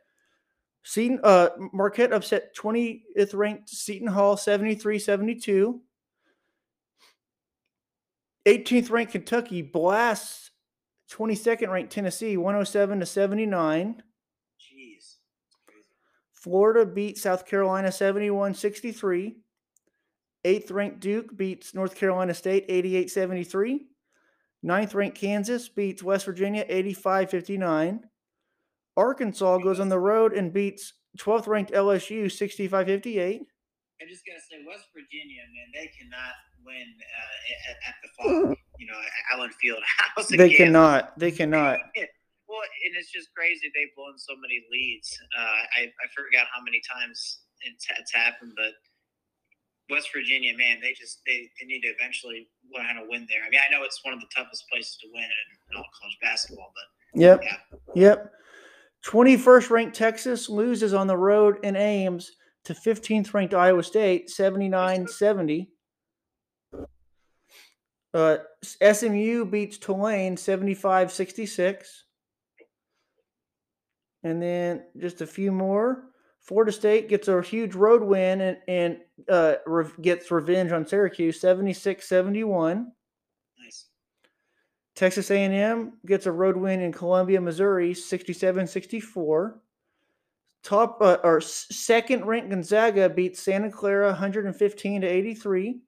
Seton 0.87 1.19
uh, 1.25 1.49
Marquette 1.73 2.13
upset 2.13 2.55
20th 2.55 3.35
ranked 3.35 3.69
Seton 3.69 4.07
Hall 4.07 4.37
73-72. 4.37 5.81
18th 8.47 8.91
ranked 8.93 9.11
Kentucky 9.11 9.63
blasts 9.63 10.53
22nd 11.11 11.71
ranked 11.71 11.93
Tennessee 11.93 12.37
107 12.37 13.01
to 13.01 13.07
79. 13.07 14.01
Jeez. 14.61 15.17
Florida 16.33 16.87
beat 16.87 17.19
South 17.19 17.47
Carolina 17.47 17.89
71-63. 17.89 19.35
8th 20.45 20.73
ranked 20.73 21.01
Duke 21.01 21.37
beats 21.37 21.75
North 21.75 21.97
Carolina 21.97 22.33
State 22.33 22.69
88-73. 22.69 23.81
Ninth 24.63 24.95
ranked 24.95 25.19
Kansas 25.19 25.69
beats 25.69 26.05
West 26.05 26.27
Virginia 26.27 26.65
85 26.69 27.31
59. 27.31 28.05
Arkansas 28.97 29.59
goes 29.59 29.81
on 29.81 29.89
the 29.89 29.99
road 29.99 30.33
and 30.33 30.53
beats 30.53 30.95
12th 31.19 31.47
ranked 31.47 31.73
LSU 31.73 32.31
65 32.31 32.87
58. 32.87 33.43
I 33.97 34.05
just 34.05 34.25
gotta 34.27 34.41
say, 34.45 34.61
West 34.67 34.89
Virginia, 34.93 35.41
man, 35.57 35.69
they 35.73 35.89
cannot 35.97 36.37
win 36.65 36.85
uh, 37.01 37.71
at, 37.71 37.77
at, 37.89 37.97
the 38.05 38.09
fall, 38.17 38.55
you 38.79 38.87
know, 38.87 39.01
Allen 39.33 39.51
Fieldhouse. 39.57 40.29
They 40.37 40.55
cannot. 40.55 41.19
They 41.19 41.31
cannot. 41.33 41.79
well, 42.49 42.61
and 42.61 42.93
it's 42.97 43.11
just 43.11 43.33
crazy. 43.35 43.73
They've 43.75 43.95
blown 43.97 44.19
so 44.19 44.35
many 44.37 44.61
leads. 44.71 45.17
Uh, 45.37 45.63
I 45.81 45.81
I 45.89 46.07
forgot 46.13 46.47
how 46.53 46.63
many 46.63 46.81
times 46.85 47.41
it's, 47.63 47.87
it's 47.99 48.13
happened, 48.13 48.53
but 48.57 48.77
West 49.89 50.11
Virginia, 50.13 50.53
man, 50.57 50.79
they 50.83 50.93
just 50.93 51.21
they, 51.27 51.49
they 51.61 51.67
need 51.67 51.81
to 51.83 51.89
eventually 51.89 52.49
learn 52.75 52.87
how 52.87 53.01
to 53.01 53.07
win 53.09 53.27
there. 53.31 53.41
I 53.47 53.51
mean, 53.51 53.61
I 53.63 53.73
know 53.73 53.85
it's 53.85 54.05
one 54.05 54.13
of 54.13 54.21
the 54.21 54.29
toughest 54.35 54.65
places 54.71 54.99
to 55.01 55.07
win 55.13 55.25
in 55.25 55.77
all 55.77 55.87
college 55.97 56.19
basketball, 56.21 56.73
but 56.75 57.21
yep, 57.21 57.41
yeah. 57.43 57.57
yep. 57.95 58.33
Twenty 59.07 59.37
first 59.37 59.71
ranked 59.71 59.95
Texas 59.95 60.49
loses 60.49 60.93
on 60.93 61.07
the 61.07 61.17
road 61.17 61.59
in 61.63 61.77
Ames 61.77 62.33
to 62.65 62.75
15th 62.75 63.33
ranked 63.33 63.55
Iowa 63.55 63.85
State, 63.85 64.29
79-70. 64.29 65.69
Uh, 68.13 68.39
SMU 68.65 69.45
beats 69.45 69.79
Tulane 69.79 70.35
75-66. 70.35 71.85
And 74.25 74.43
then 74.43 74.83
just 74.99 75.21
a 75.21 75.27
few 75.27 75.53
more. 75.53 76.07
Florida 76.41 76.73
State 76.73 77.09
gets 77.09 77.29
a 77.29 77.41
huge 77.41 77.77
road 77.77 78.03
win 78.03 78.41
and, 78.41 78.57
and 78.67 78.99
uh, 79.29 79.55
re- 79.67 79.87
gets 80.03 80.33
revenge 80.33 80.73
on 80.73 80.85
Syracuse 80.85 81.41
76-71. 81.41 82.75
Nice. 82.75 82.96
Texas 84.97 85.31
A&M 85.31 85.93
gets 86.07 86.25
a 86.25 86.33
road 86.33 86.57
win 86.57 86.81
in 86.81 86.91
Columbia, 86.91 87.41
Missouri 87.41 87.93
67-64. 87.93 89.53
Top 90.65 90.99
uh, 91.01 91.19
or 91.23 91.41
second 91.41 92.25
ranked 92.25 92.51
Gonzaga 92.51 93.09
beats 93.09 93.41
Santa 93.41 93.71
Clara 93.71 94.07
115 94.07 95.03
to 95.03 95.07
83. 95.07 95.81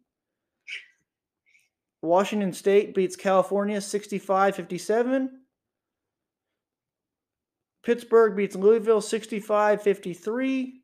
Washington 2.03 2.53
State 2.53 2.95
beats 2.95 3.17
California 3.17 3.81
65 3.81 4.55
57. 4.55 5.41
Pittsburgh 7.83 8.37
beats 8.37 8.55
Louisville 8.55 9.01
65 9.01 9.83
53. 9.83 10.83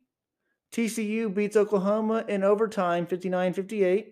TCU 0.73 1.33
beats 1.33 1.55
Oklahoma 1.55 2.25
in 2.27 2.43
overtime 2.43 3.05
59 3.05 3.53
58. 3.53 4.07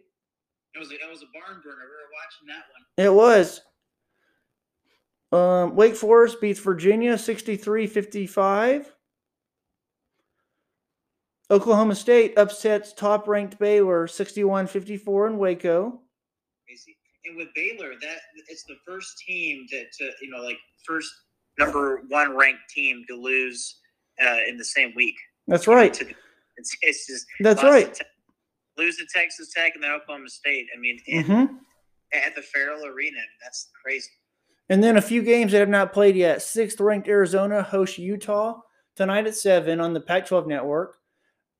It 0.76 0.80
was 0.80 0.92
a, 0.92 0.94
it 0.94 1.10
was 1.10 1.24
a 1.24 1.26
barn 1.34 1.62
burner. 1.62 1.76
We 1.76 1.90
were 1.90 2.10
watching 2.14 2.48
that 2.48 2.64
one. 2.72 3.06
It 3.06 3.14
was. 3.14 3.62
Um, 5.34 5.76
Wake 5.76 5.96
Forest 5.96 6.40
beats 6.42 6.60
Virginia 6.60 7.18
63 7.18 7.88
55. 7.88 8.96
Oklahoma 11.52 11.96
State 11.96 12.38
upsets 12.38 12.94
top 12.94 13.28
ranked 13.28 13.58
Baylor 13.60 14.08
61 14.08 14.68
54 14.68 15.28
in 15.28 15.38
Waco. 15.38 16.00
Crazy. 16.68 16.96
And 17.26 17.38
with 17.38 17.48
Baylor, 17.56 17.94
that 18.02 18.18
it's 18.48 18.64
the 18.66 18.76
first 18.86 19.18
team 19.26 19.66
that 19.72 19.86
to 20.00 20.12
you 20.22 20.30
know 20.30 20.42
like 20.44 20.58
first 20.86 21.12
number 21.58 22.04
one 22.10 22.36
ranked 22.38 22.62
team 22.74 23.04
to 23.10 23.16
lose 23.16 23.80
uh, 24.24 24.38
in 24.48 24.58
the 24.58 24.66
same 24.66 24.94
week. 24.96 25.16
That's 25.48 25.68
right. 25.68 25.94
To- 25.96 26.14
It's, 26.58 26.78
it's 26.82 27.08
just 27.08 27.26
That's 27.40 27.62
to 27.62 27.68
right. 27.68 27.94
Te- 27.94 28.04
lose 28.78 28.98
to 28.98 29.06
Texas 29.14 29.52
Tech 29.54 29.74
and 29.76 29.84
then 29.84 29.92
Oklahoma 29.92 30.30
State. 30.30 30.68
I 30.76 30.80
mean, 30.80 31.00
in, 31.08 31.24
hmm 31.24 31.56
at 32.14 32.36
the 32.36 32.44
Ferrell 32.44 32.86
Arena, 32.86 33.18
that's 33.42 33.70
crazy. 33.84 34.10
And 34.70 34.84
then 34.84 34.98
a 34.98 35.02
few 35.02 35.22
games 35.22 35.52
that 35.52 35.60
have 35.60 35.70
not 35.70 35.94
played 35.94 36.16
yet. 36.16 36.42
Sixth 36.42 36.80
ranked 36.80 37.08
Arizona 37.08 37.62
hosts 37.62 37.98
Utah 37.98 38.62
tonight 38.96 39.28
at 39.28 39.36
7 39.36 39.80
on 39.80 39.94
the 39.94 40.02
Pac 40.02 40.26
12 40.28 40.48
network. 40.48 40.98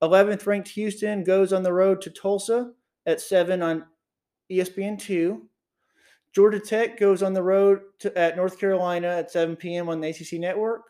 11th 0.02 0.46
ranked 0.46 0.68
Houston 0.68 1.24
goes 1.24 1.52
on 1.52 1.62
the 1.62 1.72
road 1.72 2.00
to 2.02 2.10
Tulsa 2.10 2.72
at 3.06 3.20
7 3.20 3.62
on 3.62 3.84
E 4.50 4.58
ESPN2. 4.58 5.40
Georgia 6.34 6.58
Tech 6.58 6.98
goes 6.98 7.22
on 7.22 7.32
the 7.32 7.42
road 7.42 7.80
to, 8.00 8.16
at 8.18 8.36
North 8.36 8.58
Carolina 8.58 9.08
at 9.08 9.30
7 9.30 9.56
p.m. 9.56 9.88
on 9.88 10.00
the 10.00 10.08
ACC 10.08 10.40
network. 10.40 10.82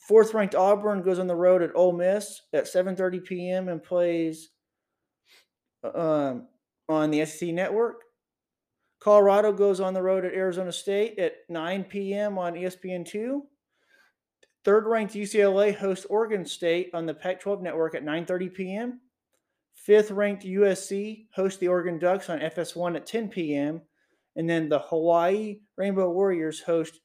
Fourth 0.00 0.34
ranked 0.34 0.54
Auburn 0.54 1.02
goes 1.02 1.18
on 1.18 1.26
the 1.26 1.36
road 1.36 1.62
at 1.62 1.74
Ole 1.74 1.92
Miss 1.92 2.42
at 2.52 2.64
7:30 2.64 3.24
p.m. 3.24 3.68
and 3.68 3.82
plays 3.82 4.50
um, 5.84 6.48
on 6.88 7.10
the 7.10 7.24
SEC 7.24 7.50
network. 7.50 8.02
Colorado 9.00 9.52
goes 9.52 9.80
on 9.80 9.94
the 9.94 10.02
road 10.02 10.24
at 10.24 10.34
Arizona 10.34 10.72
State 10.72 11.18
at 11.18 11.36
9 11.48 11.84
p.m. 11.84 12.38
on 12.38 12.56
E 12.56 12.62
ESPN2. 12.62 13.40
Third 14.64 14.86
ranked 14.86 15.14
UCLA 15.14 15.74
hosts 15.74 16.06
Oregon 16.10 16.44
State 16.44 16.90
on 16.92 17.06
the 17.06 17.14
Pac 17.14 17.40
12 17.40 17.62
network 17.62 17.94
at 17.94 18.04
9:30 18.04 18.54
p.m. 18.54 19.00
Fifth 19.74 20.10
ranked 20.10 20.44
USC 20.44 21.26
hosts 21.32 21.58
the 21.60 21.68
Oregon 21.68 21.98
Ducks 21.98 22.28
on 22.28 22.40
FS1 22.40 22.96
at 22.96 23.06
10 23.06 23.28
p.m. 23.28 23.80
And 24.36 24.50
then 24.50 24.68
the 24.68 24.80
Hawaii 24.80 25.60
Rainbow 25.76 26.10
Warriors 26.10 26.60
host 26.60 27.00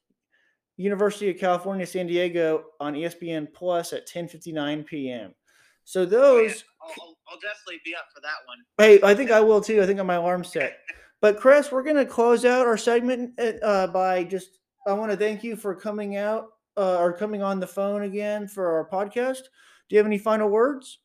University 0.76 1.30
of 1.30 1.38
California 1.38 1.86
San 1.86 2.08
Diego 2.08 2.64
on 2.80 2.94
ESPN 2.94 3.52
Plus 3.54 3.92
at 3.92 4.08
10:59 4.08 4.84
p.m. 4.86 5.34
So 5.84 6.00
Oh, 6.00 6.02
yeah. 6.02 6.08
those 6.10 6.64
I'll, 6.82 6.88
I'll, 7.00 7.16
I'll 7.28 7.40
definitely 7.40 7.80
be 7.84 7.94
up 7.94 8.06
for 8.12 8.20
that 8.20 8.38
one. 8.46 8.58
Hey, 8.78 9.00
I 9.02 9.14
think 9.14 9.30
I 9.30 9.40
will 9.40 9.60
too. 9.60 9.80
I 9.80 9.86
think 9.86 10.00
on 10.00 10.06
my 10.06 10.16
alarm 10.16 10.42
set. 10.42 10.78
But 11.24 11.40
Chris, 11.40 11.72
we're 11.72 11.82
going 11.82 11.96
to 11.96 12.04
close 12.04 12.44
out 12.44 12.66
our 12.66 12.76
segment 12.76 13.40
uh, 13.40 13.86
by 13.86 14.24
just. 14.24 14.60
I 14.86 14.92
want 14.92 15.10
to 15.10 15.16
thank 15.16 15.42
you 15.42 15.56
for 15.56 15.74
coming 15.74 16.18
out 16.18 16.48
uh, 16.76 16.98
or 16.98 17.14
coming 17.16 17.42
on 17.42 17.60
the 17.60 17.66
phone 17.66 18.02
again 18.02 18.46
for 18.46 18.68
our 18.76 18.84
podcast. 18.92 19.48
Do 19.88 19.96
you 19.96 19.96
have 19.96 20.04
any 20.04 20.18
final 20.18 20.50
words? 20.50 20.98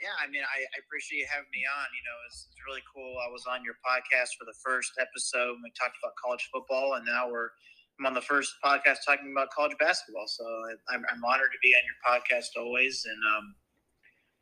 Yeah, 0.00 0.16
I 0.24 0.30
mean, 0.30 0.40
I, 0.40 0.64
I 0.64 0.76
appreciate 0.80 1.18
you 1.18 1.26
having 1.28 1.52
me 1.52 1.60
on. 1.68 1.84
You 1.92 2.00
know, 2.00 2.16
it's, 2.32 2.48
it's 2.48 2.64
really 2.64 2.80
cool. 2.88 3.20
I 3.20 3.28
was 3.28 3.44
on 3.44 3.60
your 3.60 3.76
podcast 3.84 4.40
for 4.40 4.48
the 4.48 4.56
first 4.64 4.92
episode. 4.96 5.60
We 5.62 5.68
talked 5.76 6.00
about 6.00 6.16
college 6.16 6.48
football, 6.50 6.94
and 6.94 7.04
now 7.04 7.28
we're 7.28 7.52
I'm 8.00 8.06
on 8.06 8.14
the 8.16 8.24
first 8.24 8.56
podcast 8.64 9.04
talking 9.04 9.36
about 9.36 9.52
college 9.52 9.76
basketball. 9.76 10.32
So 10.32 10.48
I, 10.48 10.96
I'm, 10.96 11.04
I'm 11.12 11.20
honored 11.28 11.52
to 11.52 11.60
be 11.60 11.76
on 11.76 11.84
your 11.84 12.00
podcast 12.08 12.56
always, 12.56 13.04
and 13.04 13.20
um, 13.36 13.52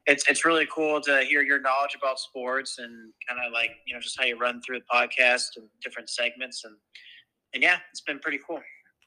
it's 0.09 0.29
it's 0.29 0.45
really 0.45 0.67
cool 0.75 1.01
to 1.03 1.23
hear 1.23 1.43
your 1.43 1.61
knowledge 1.61 1.95
about 1.97 2.19
sports 2.19 2.79
and 2.79 3.13
kind 3.29 3.41
of 3.47 3.53
like 3.53 3.71
you 3.87 3.95
know 3.95 4.01
just 4.01 4.19
how 4.19 4.25
you 4.25 4.37
run 4.39 4.61
through 4.63 4.81
the 4.81 4.85
podcast 4.93 5.57
and 5.57 5.69
different 5.83 6.09
segments, 6.11 6.65
and 6.65 6.75
and 7.55 7.63
yeah, 7.63 7.79
it's 7.93 8.01
been 8.01 8.19
pretty 8.19 8.41
cool. 8.47 8.61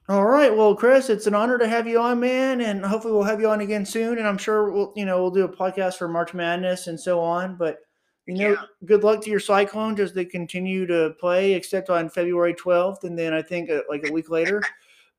All 0.10 0.26
right. 0.26 0.54
Well, 0.56 0.76
Chris, 0.76 1.10
it's 1.10 1.28
an 1.28 1.36
honor 1.36 1.58
to 1.58 1.68
have 1.68 1.88
you 1.88 2.00
on, 2.00 2.20
man, 2.20 2.62
and 2.62 2.84
hopefully 2.86 3.14
we'll 3.14 3.24
have 3.24 3.40
you 3.40 3.50
on 3.50 3.62
again 3.62 3.86
soon. 3.86 4.18
And 4.18 4.28
I'm 4.28 4.38
sure 4.38 4.72
we'll, 4.72 4.92
you 4.96 5.06
know, 5.06 5.22
we'll 5.22 5.32
do 5.32 5.46
a 5.46 5.50
podcast 5.50 5.98
for 5.98 6.08
March 6.08 6.34
Madness 6.34 6.88
and 6.88 7.00
so 7.00 7.20
on. 7.20 7.56
But 7.56 7.80
you 8.26 8.36
know, 8.36 8.50
Yeah. 8.52 8.66
good 8.86 9.04
luck 9.04 9.22
to 9.24 9.30
your 9.30 9.40
Cyclones 9.40 10.00
as 10.00 10.12
they 10.14 10.26
continue 10.26 10.86
to 10.88 11.12
play, 11.20 11.54
except 11.54 11.90
on 11.90 12.10
February 12.10 12.54
12th, 12.56 13.04
and 13.04 13.18
then 13.18 13.34
I 13.34 13.42
think 13.42 13.70
uh, 13.70 13.82
like 13.90 14.04
a 14.08 14.12
week 14.12 14.30
later. 14.30 14.62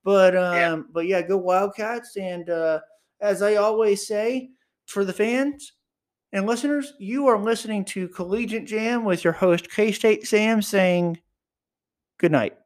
But 0.04 0.34
um, 0.36 0.54
Yeah. 0.56 0.82
but 0.92 1.06
yeah, 1.06 1.22
go 1.22 1.36
Wildcats! 1.36 2.16
And 2.16 2.50
uh, 2.50 2.80
as 3.20 3.40
I 3.40 3.54
always 3.54 4.04
say, 4.06 4.50
for 4.92 5.04
the 5.04 5.12
fans 5.12 5.72
and 6.32 6.46
listeners, 6.46 6.92
you 6.98 7.26
are 7.26 7.38
listening 7.38 7.84
to 7.86 8.08
Collegiate 8.08 8.66
Jam 8.66 9.04
with 9.04 9.24
your 9.24 9.32
host 9.32 9.70
K 9.70 9.92
State 9.92 10.26
Sam 10.26 10.62
saying 10.62 11.18
good 12.18 12.32
night. 12.32 12.56